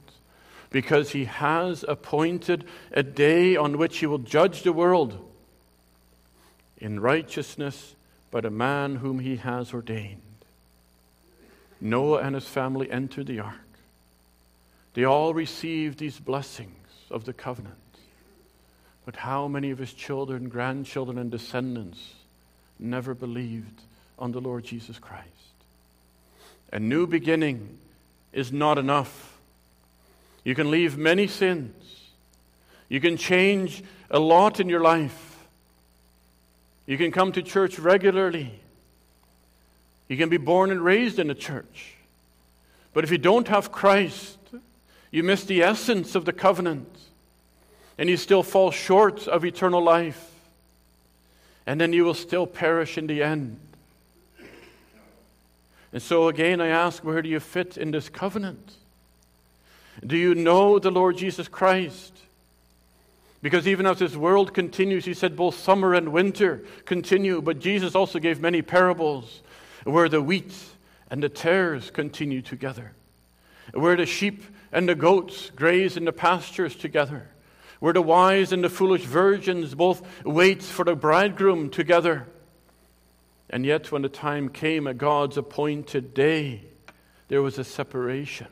because 0.70 1.11
he 1.11 1.26
has 1.26 1.86
appointed 1.88 2.65
a 2.91 3.03
day 3.03 3.55
on 3.55 3.78
which 3.78 3.97
he 3.97 4.05
will 4.05 4.18
judge 4.18 4.63
the 4.63 4.74
world 4.74 5.18
in 6.78 6.99
righteousness 6.99 7.95
by 8.32 8.41
the 8.41 8.49
man 8.49 8.97
whom 8.97 9.20
he 9.20 9.38
has 9.38 9.74
ordained. 9.74 10.22
Noah 11.80 12.20
and 12.20 12.36
his 12.36 12.47
family 12.47 12.91
entered 12.91 13.28
the 13.28 13.39
ark. 13.39 13.55
They 14.93 15.03
all 15.03 15.34
received 15.34 15.99
these 15.99 16.20
blessings 16.20 16.72
of 17.11 17.26
the 17.26 17.34
covenant. 17.34 17.76
But 19.05 19.15
how 19.15 19.47
many 19.47 19.72
of 19.72 19.78
his 19.78 19.93
children, 19.93 20.49
grandchildren, 20.49 21.18
and 21.18 21.32
descendants 21.32 22.15
never 22.80 23.13
believed 23.13 23.82
on 24.20 24.32
the 24.32 24.41
Lord 24.41 24.65
Jesus 24.65 24.99
Christ? 24.99 25.28
A 26.74 26.80
new 26.80 27.07
beginning 27.07 27.78
is 28.34 28.51
not 28.51 28.78
enough. 28.78 29.36
You 30.47 30.55
can 30.55 30.71
leave 30.71 30.97
many 30.97 31.27
sins. 31.27 31.75
You 32.87 33.01
can 33.01 33.17
change 33.17 33.83
a 34.09 34.17
lot 34.17 34.61
in 34.61 34.69
your 34.69 34.79
life. 34.79 35.45
You 36.85 36.97
can 36.97 37.11
come 37.11 37.33
to 37.33 37.41
church 37.43 37.77
regularly. 37.77 38.57
You 40.07 40.15
can 40.15 40.29
be 40.29 40.37
born 40.37 40.71
and 40.71 40.79
raised 40.79 41.19
in 41.19 41.29
a 41.29 41.35
church. 41.35 41.95
But 42.93 43.03
if 43.03 43.11
you 43.11 43.17
don't 43.17 43.49
have 43.49 43.73
Christ, 43.73 44.37
you 45.11 45.21
miss 45.21 45.43
the 45.43 45.63
essence 45.63 46.15
of 46.15 46.23
the 46.23 46.31
covenant. 46.31 46.97
And 47.97 48.07
you 48.07 48.15
still 48.15 48.41
fall 48.41 48.71
short 48.71 49.27
of 49.27 49.43
eternal 49.43 49.83
life. 49.83 50.31
And 51.65 51.81
then 51.81 51.91
you 51.91 52.05
will 52.05 52.13
still 52.13 52.47
perish 52.47 52.97
in 52.97 53.07
the 53.07 53.21
end. 53.21 53.59
And 55.91 56.01
so 56.01 56.29
again, 56.29 56.61
I 56.61 56.67
ask, 56.67 57.03
where 57.03 57.21
do 57.21 57.27
you 57.27 57.41
fit 57.41 57.75
in 57.75 57.91
this 57.91 58.07
covenant? 58.07 58.75
Do 60.05 60.17
you 60.17 60.35
know 60.35 60.79
the 60.79 60.91
Lord 60.91 61.17
Jesus 61.17 61.47
Christ? 61.47 62.13
Because 63.41 63.67
even 63.67 63.85
as 63.85 63.99
this 63.99 64.15
world 64.15 64.53
continues, 64.53 65.05
he 65.05 65.13
said 65.13 65.35
both 65.35 65.57
summer 65.57 65.93
and 65.93 66.11
winter 66.11 66.63
continue, 66.85 67.41
but 67.41 67.59
Jesus 67.59 67.95
also 67.95 68.19
gave 68.19 68.41
many 68.41 68.61
parables 68.61 69.41
where 69.83 70.09
the 70.09 70.21
wheat 70.21 70.53
and 71.09 71.21
the 71.21 71.29
tares 71.29 71.91
continue 71.91 72.41
together, 72.41 72.93
where 73.73 73.95
the 73.95 74.05
sheep 74.05 74.43
and 74.71 74.89
the 74.89 74.95
goats 74.95 75.51
graze 75.55 75.97
in 75.97 76.05
the 76.05 76.11
pastures 76.11 76.75
together, 76.75 77.29
where 77.79 77.93
the 77.93 78.01
wise 78.01 78.51
and 78.51 78.63
the 78.63 78.69
foolish 78.69 79.03
virgins 79.03 79.75
both 79.75 80.01
wait 80.25 80.63
for 80.63 80.83
the 80.83 80.95
bridegroom 80.95 81.69
together. 81.69 82.27
And 83.49 83.65
yet, 83.65 83.91
when 83.91 84.01
the 84.01 84.09
time 84.09 84.49
came 84.49 84.87
at 84.87 84.97
God's 84.97 85.37
appointed 85.37 86.13
day, 86.13 86.63
there 87.29 87.41
was 87.41 87.57
a 87.57 87.63
separation 87.63 88.47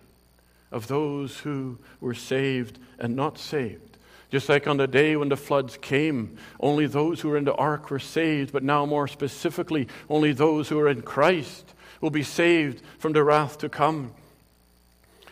of 0.76 0.88
those 0.88 1.40
who 1.40 1.78
were 2.02 2.14
saved 2.14 2.78
and 3.00 3.16
not 3.16 3.40
saved. 3.40 3.98
Just 4.30 4.50
like 4.50 4.68
on 4.68 4.76
the 4.76 4.88
day 4.88 5.16
when 5.16 5.30
the 5.30 5.38
floods 5.38 5.78
came, 5.78 6.38
only 6.60 6.86
those 6.86 7.22
who 7.22 7.30
were 7.30 7.38
in 7.38 7.46
the 7.46 7.56
ark 7.56 7.90
were 7.90 7.98
saved, 7.98 8.52
but 8.52 8.62
now 8.62 8.86
more 8.86 9.08
specifically, 9.08 9.88
only 10.10 10.34
those 10.34 10.68
who 10.68 10.78
are 10.78 10.90
in 10.90 11.02
Christ 11.02 11.74
will 12.02 12.10
be 12.10 12.24
saved 12.24 12.82
from 13.00 13.14
the 13.14 13.24
wrath 13.24 13.58
to 13.60 13.70
come. 13.70 14.14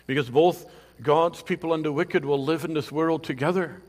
Because 0.08 0.30
both 0.30 0.66
God's 1.02 1.41
people 1.41 1.74
and 1.74 1.84
the 1.84 1.91
wicked 1.91 2.24
will 2.24 2.41
live 2.41 2.64
in 2.64 2.74
this 2.74 2.89
world 2.89 3.26
together. 3.26 3.82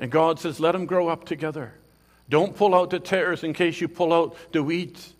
And 0.00 0.10
God 0.10 0.40
says, 0.40 0.58
let 0.58 0.72
them 0.72 0.86
grow 0.86 1.08
up 1.08 1.24
together. 1.24 1.72
Don't 2.28 2.56
pull 2.56 2.74
out 2.74 2.90
the 2.90 2.98
tares 2.98 3.44
in 3.44 3.52
case 3.52 3.80
you 3.80 3.86
pull 3.86 4.12
out 4.12 4.36
the 4.50 4.64
weeds. 4.64 5.14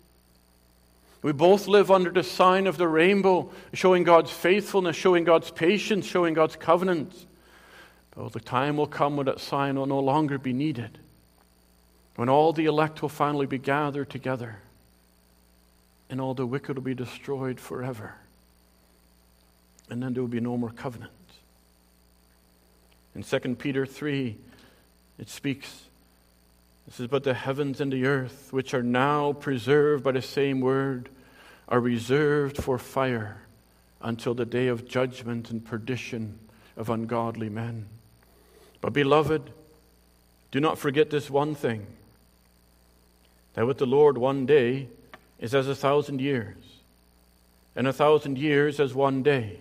We 1.21 1.31
both 1.33 1.67
live 1.67 1.91
under 1.91 2.09
the 2.09 2.23
sign 2.23 2.65
of 2.65 2.77
the 2.77 2.87
rainbow, 2.87 3.51
showing 3.73 4.03
God's 4.03 4.31
faithfulness, 4.31 4.95
showing 4.95 5.23
God's 5.23 5.51
patience, 5.51 6.05
showing 6.05 6.33
God's 6.33 6.55
covenant. 6.55 7.13
But 8.15 8.33
the 8.33 8.39
time 8.39 8.75
will 8.77 8.87
come 8.87 9.17
when 9.17 9.27
that 9.27 9.39
sign 9.39 9.75
will 9.77 9.85
no 9.85 9.99
longer 9.99 10.37
be 10.37 10.51
needed, 10.51 10.97
when 12.15 12.27
all 12.27 12.53
the 12.53 12.65
elect 12.65 13.01
will 13.01 13.09
finally 13.09 13.45
be 13.45 13.59
gathered 13.59 14.09
together, 14.09 14.57
and 16.09 16.19
all 16.19 16.33
the 16.33 16.45
wicked 16.45 16.75
will 16.75 16.83
be 16.83 16.95
destroyed 16.95 17.59
forever. 17.59 18.15
And 19.89 20.01
then 20.01 20.13
there 20.13 20.23
will 20.23 20.27
be 20.27 20.39
no 20.39 20.57
more 20.57 20.71
covenant. 20.71 21.11
In 23.13 23.23
2 23.23 23.55
Peter 23.55 23.85
3, 23.85 24.37
it 25.19 25.29
speaks 25.29 25.83
this 26.91 26.99
is 26.99 27.07
but 27.07 27.23
the 27.23 27.33
heavens 27.33 27.79
and 27.79 27.93
the 27.93 28.05
earth, 28.05 28.49
which 28.51 28.73
are 28.73 28.83
now 28.83 29.31
preserved 29.31 30.03
by 30.03 30.11
the 30.11 30.21
same 30.21 30.59
word, 30.59 31.07
are 31.69 31.79
reserved 31.79 32.57
for 32.57 32.77
fire 32.77 33.37
until 34.01 34.33
the 34.33 34.45
day 34.45 34.67
of 34.67 34.85
judgment 34.89 35.51
and 35.51 35.63
perdition 35.63 36.37
of 36.75 36.89
ungodly 36.89 37.47
men. 37.47 37.85
But, 38.81 38.91
beloved, 38.91 39.51
do 40.51 40.59
not 40.59 40.77
forget 40.77 41.09
this 41.09 41.29
one 41.29 41.55
thing 41.55 41.87
that 43.53 43.65
with 43.65 43.77
the 43.77 43.85
Lord 43.85 44.17
one 44.17 44.45
day 44.45 44.89
is 45.39 45.55
as 45.55 45.69
a 45.69 45.75
thousand 45.75 46.19
years, 46.19 46.57
and 47.73 47.87
a 47.87 47.93
thousand 47.93 48.37
years 48.37 48.81
as 48.81 48.93
one 48.93 49.23
day. 49.23 49.59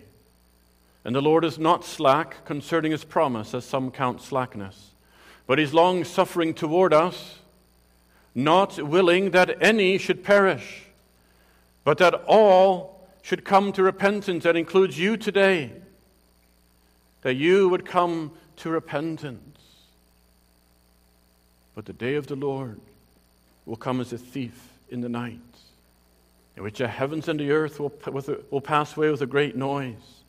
And 1.05 1.14
the 1.14 1.22
Lord 1.22 1.45
is 1.45 1.61
not 1.61 1.85
slack 1.85 2.45
concerning 2.45 2.91
his 2.91 3.05
promise, 3.05 3.55
as 3.55 3.64
some 3.64 3.93
count 3.93 4.20
slackness, 4.20 4.89
but 5.51 5.59
is 5.59 5.75
long 5.75 6.05
suffering 6.05 6.55
toward 6.55 6.95
us, 6.95 7.41
not 8.37 8.81
willing 8.81 9.33
that 9.33 9.61
any 9.61 9.99
should 9.99 10.23
perish, 10.23 10.85
but 11.83 11.99
that 11.99 12.15
all 12.29 13.05
should 13.23 13.45
come 13.45 13.73
to 13.73 13.83
repentance. 13.83 14.45
That 14.45 14.55
includes 14.55 14.97
you 14.97 15.17
today, 15.17 15.73
that 17.23 17.35
you 17.35 17.69
would 17.69 17.85
come 17.85 18.31
to 18.59 18.71
repentance. 18.71 19.59
But 21.75 21.85
the 21.85 21.95
day 21.95 22.15
of 22.15 22.29
the 22.29 22.37
Lord 22.37 22.79
will 23.67 23.75
come 23.75 24.01
as 24.01 24.13
a 24.13 24.19
thief 24.19 24.69
in 24.89 25.01
the 25.01 25.09
night, 25.09 25.41
in 26.57 26.63
which 26.63 26.79
the 26.79 26.87
heavens 26.87 27.27
and 27.27 27.41
the 27.41 27.51
earth 27.51 27.81
will, 27.81 27.93
will 28.53 28.61
pass 28.61 28.97
away 28.97 29.11
with 29.11 29.21
a 29.21 29.27
great 29.27 29.57
noise, 29.57 30.21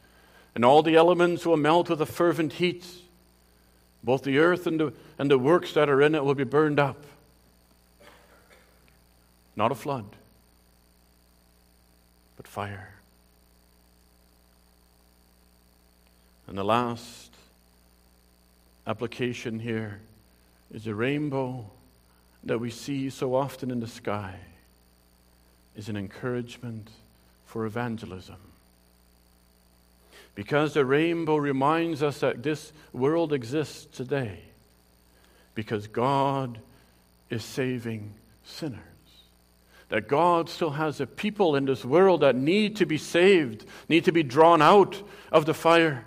and 0.56 0.66
all 0.66 0.82
the 0.82 0.96
elements 0.96 1.46
will 1.46 1.58
melt 1.58 1.92
with 1.92 2.02
a 2.02 2.08
fervent 2.08 2.54
heat. 2.54 2.88
Both 4.04 4.24
the 4.24 4.40
earth 4.40 4.68
and 4.68 4.80
the, 4.80 4.94
and 5.20 5.30
the 5.30 5.38
works 5.38 5.74
that 5.74 5.90
are 5.90 6.02
in 6.02 6.16
it 6.16 6.26
will 6.26 6.36
be 6.36 6.44
burned 6.44 6.80
up. 6.80 7.06
Not 9.56 9.72
a 9.72 9.76
flood, 9.76 10.06
but 12.38 12.48
fire. 12.48 12.96
And 16.48 16.58
the 16.58 16.64
last 16.64 17.32
application 18.88 19.60
here 19.60 20.00
is 20.74 20.88
a 20.88 20.96
rainbow 20.96 21.66
that 22.44 22.60
we 22.60 22.72
see 22.72 23.10
so 23.10 23.36
often 23.36 23.70
in 23.70 23.80
the 23.80 23.88
sky 23.88 24.36
is 25.76 25.90
an 25.90 25.96
encouragement 25.96 26.90
for 27.46 27.66
evangelism. 27.66 28.51
Because 30.36 30.74
the 30.74 30.86
rainbow 30.86 31.36
reminds 31.36 32.02
us 32.02 32.20
that 32.20 32.44
this 32.44 32.72
world 32.94 33.34
exists 33.34 33.86
today 33.86 34.40
because 35.56 35.88
God 35.88 36.60
is 37.30 37.44
saving 37.44 38.14
sinners. 38.44 38.80
That 39.90 40.08
God 40.08 40.50
still 40.50 40.72
has 40.72 41.02
a 41.02 41.08
people 41.08 41.56
in 41.56 41.66
this 41.66 41.84
world 41.84 42.22
that 42.22 42.36
need 42.36 42.78
to 42.78 42.86
be 42.86 42.98
saved, 42.98 43.66
need 43.90 44.06
to 44.06 44.14
be 44.14 44.24
drawn 44.24 44.62
out 44.62 45.02
of 45.32 45.46
the 45.46 45.54
fire. 45.54 46.06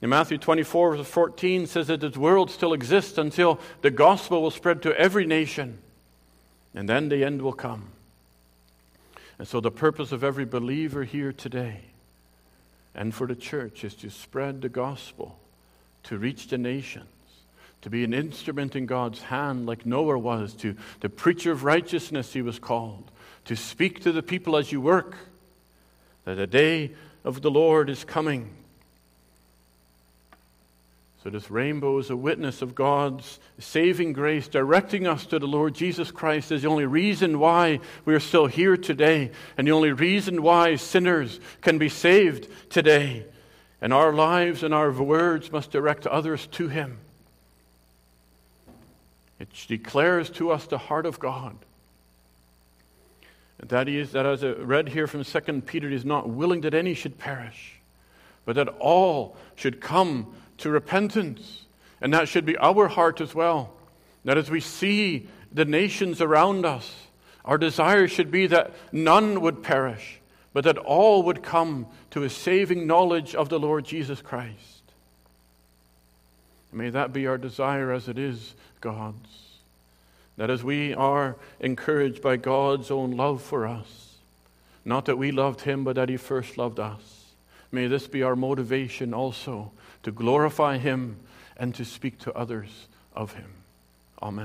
In 0.00 0.08
Matthew 0.08 0.38
24, 0.38 0.96
verse 0.96 1.06
14 1.06 1.66
says 1.66 1.88
that 1.88 2.00
this 2.00 2.16
world 2.16 2.50
still 2.50 2.72
exists 2.72 3.18
until 3.18 3.60
the 3.82 3.90
gospel 3.90 4.42
will 4.42 4.50
spread 4.50 4.82
to 4.82 4.98
every 4.98 5.26
nation, 5.26 5.78
and 6.74 6.88
then 6.88 7.10
the 7.10 7.24
end 7.24 7.42
will 7.42 7.52
come. 7.52 7.90
And 9.38 9.46
so, 9.46 9.60
the 9.60 9.70
purpose 9.70 10.12
of 10.12 10.22
every 10.22 10.44
believer 10.44 11.04
here 11.04 11.32
today 11.32 11.80
and 12.94 13.14
for 13.14 13.26
the 13.26 13.34
church 13.34 13.84
is 13.84 13.94
to 13.96 14.10
spread 14.10 14.62
the 14.62 14.68
gospel, 14.68 15.38
to 16.04 16.18
reach 16.18 16.48
the 16.48 16.58
nations, 16.58 17.08
to 17.82 17.90
be 17.90 18.04
an 18.04 18.14
instrument 18.14 18.76
in 18.76 18.86
God's 18.86 19.22
hand, 19.22 19.66
like 19.66 19.84
Noah 19.84 20.18
was, 20.18 20.54
to 20.54 20.76
the 21.00 21.08
preacher 21.08 21.52
of 21.52 21.64
righteousness, 21.64 22.32
he 22.32 22.42
was 22.42 22.58
called, 22.58 23.10
to 23.44 23.56
speak 23.56 24.02
to 24.02 24.12
the 24.12 24.22
people 24.22 24.56
as 24.56 24.72
you 24.72 24.80
work, 24.80 25.16
that 26.24 26.36
the 26.36 26.46
day 26.46 26.92
of 27.24 27.42
the 27.42 27.50
Lord 27.50 27.90
is 27.90 28.04
coming 28.04 28.50
so, 31.24 31.30
this 31.30 31.50
rainbow 31.50 31.96
is 32.00 32.10
a 32.10 32.16
witness 32.16 32.60
of 32.60 32.74
God's 32.74 33.38
saving 33.58 34.12
grace, 34.12 34.46
directing 34.46 35.06
us 35.06 35.24
to 35.26 35.38
the 35.38 35.46
Lord 35.46 35.74
Jesus 35.74 36.10
Christ 36.10 36.52
as 36.52 36.60
the 36.60 36.68
only 36.68 36.84
reason 36.84 37.38
why 37.38 37.80
we 38.04 38.14
are 38.14 38.20
still 38.20 38.44
here 38.44 38.76
today, 38.76 39.30
and 39.56 39.66
the 39.66 39.72
only 39.72 39.90
reason 39.90 40.42
why 40.42 40.76
sinners 40.76 41.40
can 41.62 41.78
be 41.78 41.88
saved 41.88 42.48
today. 42.68 43.24
And 43.80 43.90
our 43.90 44.12
lives 44.12 44.62
and 44.62 44.74
our 44.74 44.92
words 44.92 45.50
must 45.50 45.70
direct 45.70 46.06
others 46.06 46.46
to 46.48 46.68
Him. 46.68 46.98
It 49.40 49.48
declares 49.66 50.28
to 50.30 50.50
us 50.50 50.66
the 50.66 50.76
heart 50.76 51.06
of 51.06 51.18
God. 51.18 51.56
That 53.60 53.88
is 53.88 54.12
that, 54.12 54.26
as 54.26 54.44
I 54.44 54.50
read 54.50 54.90
here 54.90 55.06
from 55.06 55.24
2 55.24 55.62
Peter, 55.62 55.88
is 55.88 56.04
not 56.04 56.28
willing 56.28 56.60
that 56.62 56.74
any 56.74 56.92
should 56.92 57.16
perish, 57.16 57.80
but 58.44 58.56
that 58.56 58.68
all 58.68 59.38
should 59.54 59.80
come 59.80 60.34
to 60.58 60.70
repentance. 60.70 61.64
And 62.00 62.12
that 62.12 62.28
should 62.28 62.44
be 62.44 62.56
our 62.58 62.88
heart 62.88 63.20
as 63.20 63.34
well. 63.34 63.72
That 64.24 64.38
as 64.38 64.50
we 64.50 64.60
see 64.60 65.28
the 65.52 65.64
nations 65.64 66.20
around 66.20 66.66
us, 66.66 66.92
our 67.44 67.58
desire 67.58 68.08
should 68.08 68.30
be 68.30 68.46
that 68.48 68.72
none 68.90 69.40
would 69.42 69.62
perish, 69.62 70.20
but 70.52 70.64
that 70.64 70.78
all 70.78 71.22
would 71.24 71.42
come 71.42 71.86
to 72.10 72.22
a 72.22 72.30
saving 72.30 72.86
knowledge 72.86 73.34
of 73.34 73.48
the 73.48 73.58
Lord 73.58 73.84
Jesus 73.84 74.22
Christ. 74.22 74.82
May 76.72 76.90
that 76.90 77.12
be 77.12 77.26
our 77.26 77.38
desire 77.38 77.92
as 77.92 78.08
it 78.08 78.18
is 78.18 78.54
God's. 78.80 79.28
That 80.36 80.50
as 80.50 80.64
we 80.64 80.92
are 80.92 81.36
encouraged 81.60 82.20
by 82.20 82.36
God's 82.36 82.90
own 82.90 83.12
love 83.12 83.40
for 83.40 83.66
us, 83.66 84.16
not 84.84 85.04
that 85.04 85.16
we 85.16 85.30
loved 85.30 85.60
Him, 85.60 85.84
but 85.84 85.94
that 85.96 86.08
He 86.08 86.16
first 86.16 86.58
loved 86.58 86.80
us, 86.80 87.26
may 87.70 87.86
this 87.86 88.08
be 88.08 88.22
our 88.22 88.34
motivation 88.34 89.14
also 89.14 89.70
to 90.04 90.12
glorify 90.12 90.78
Him 90.78 91.18
and 91.56 91.74
to 91.74 91.84
speak 91.84 92.18
to 92.20 92.32
others 92.32 92.88
of 93.12 93.34
Him. 93.34 93.52
Amen. 94.22 94.42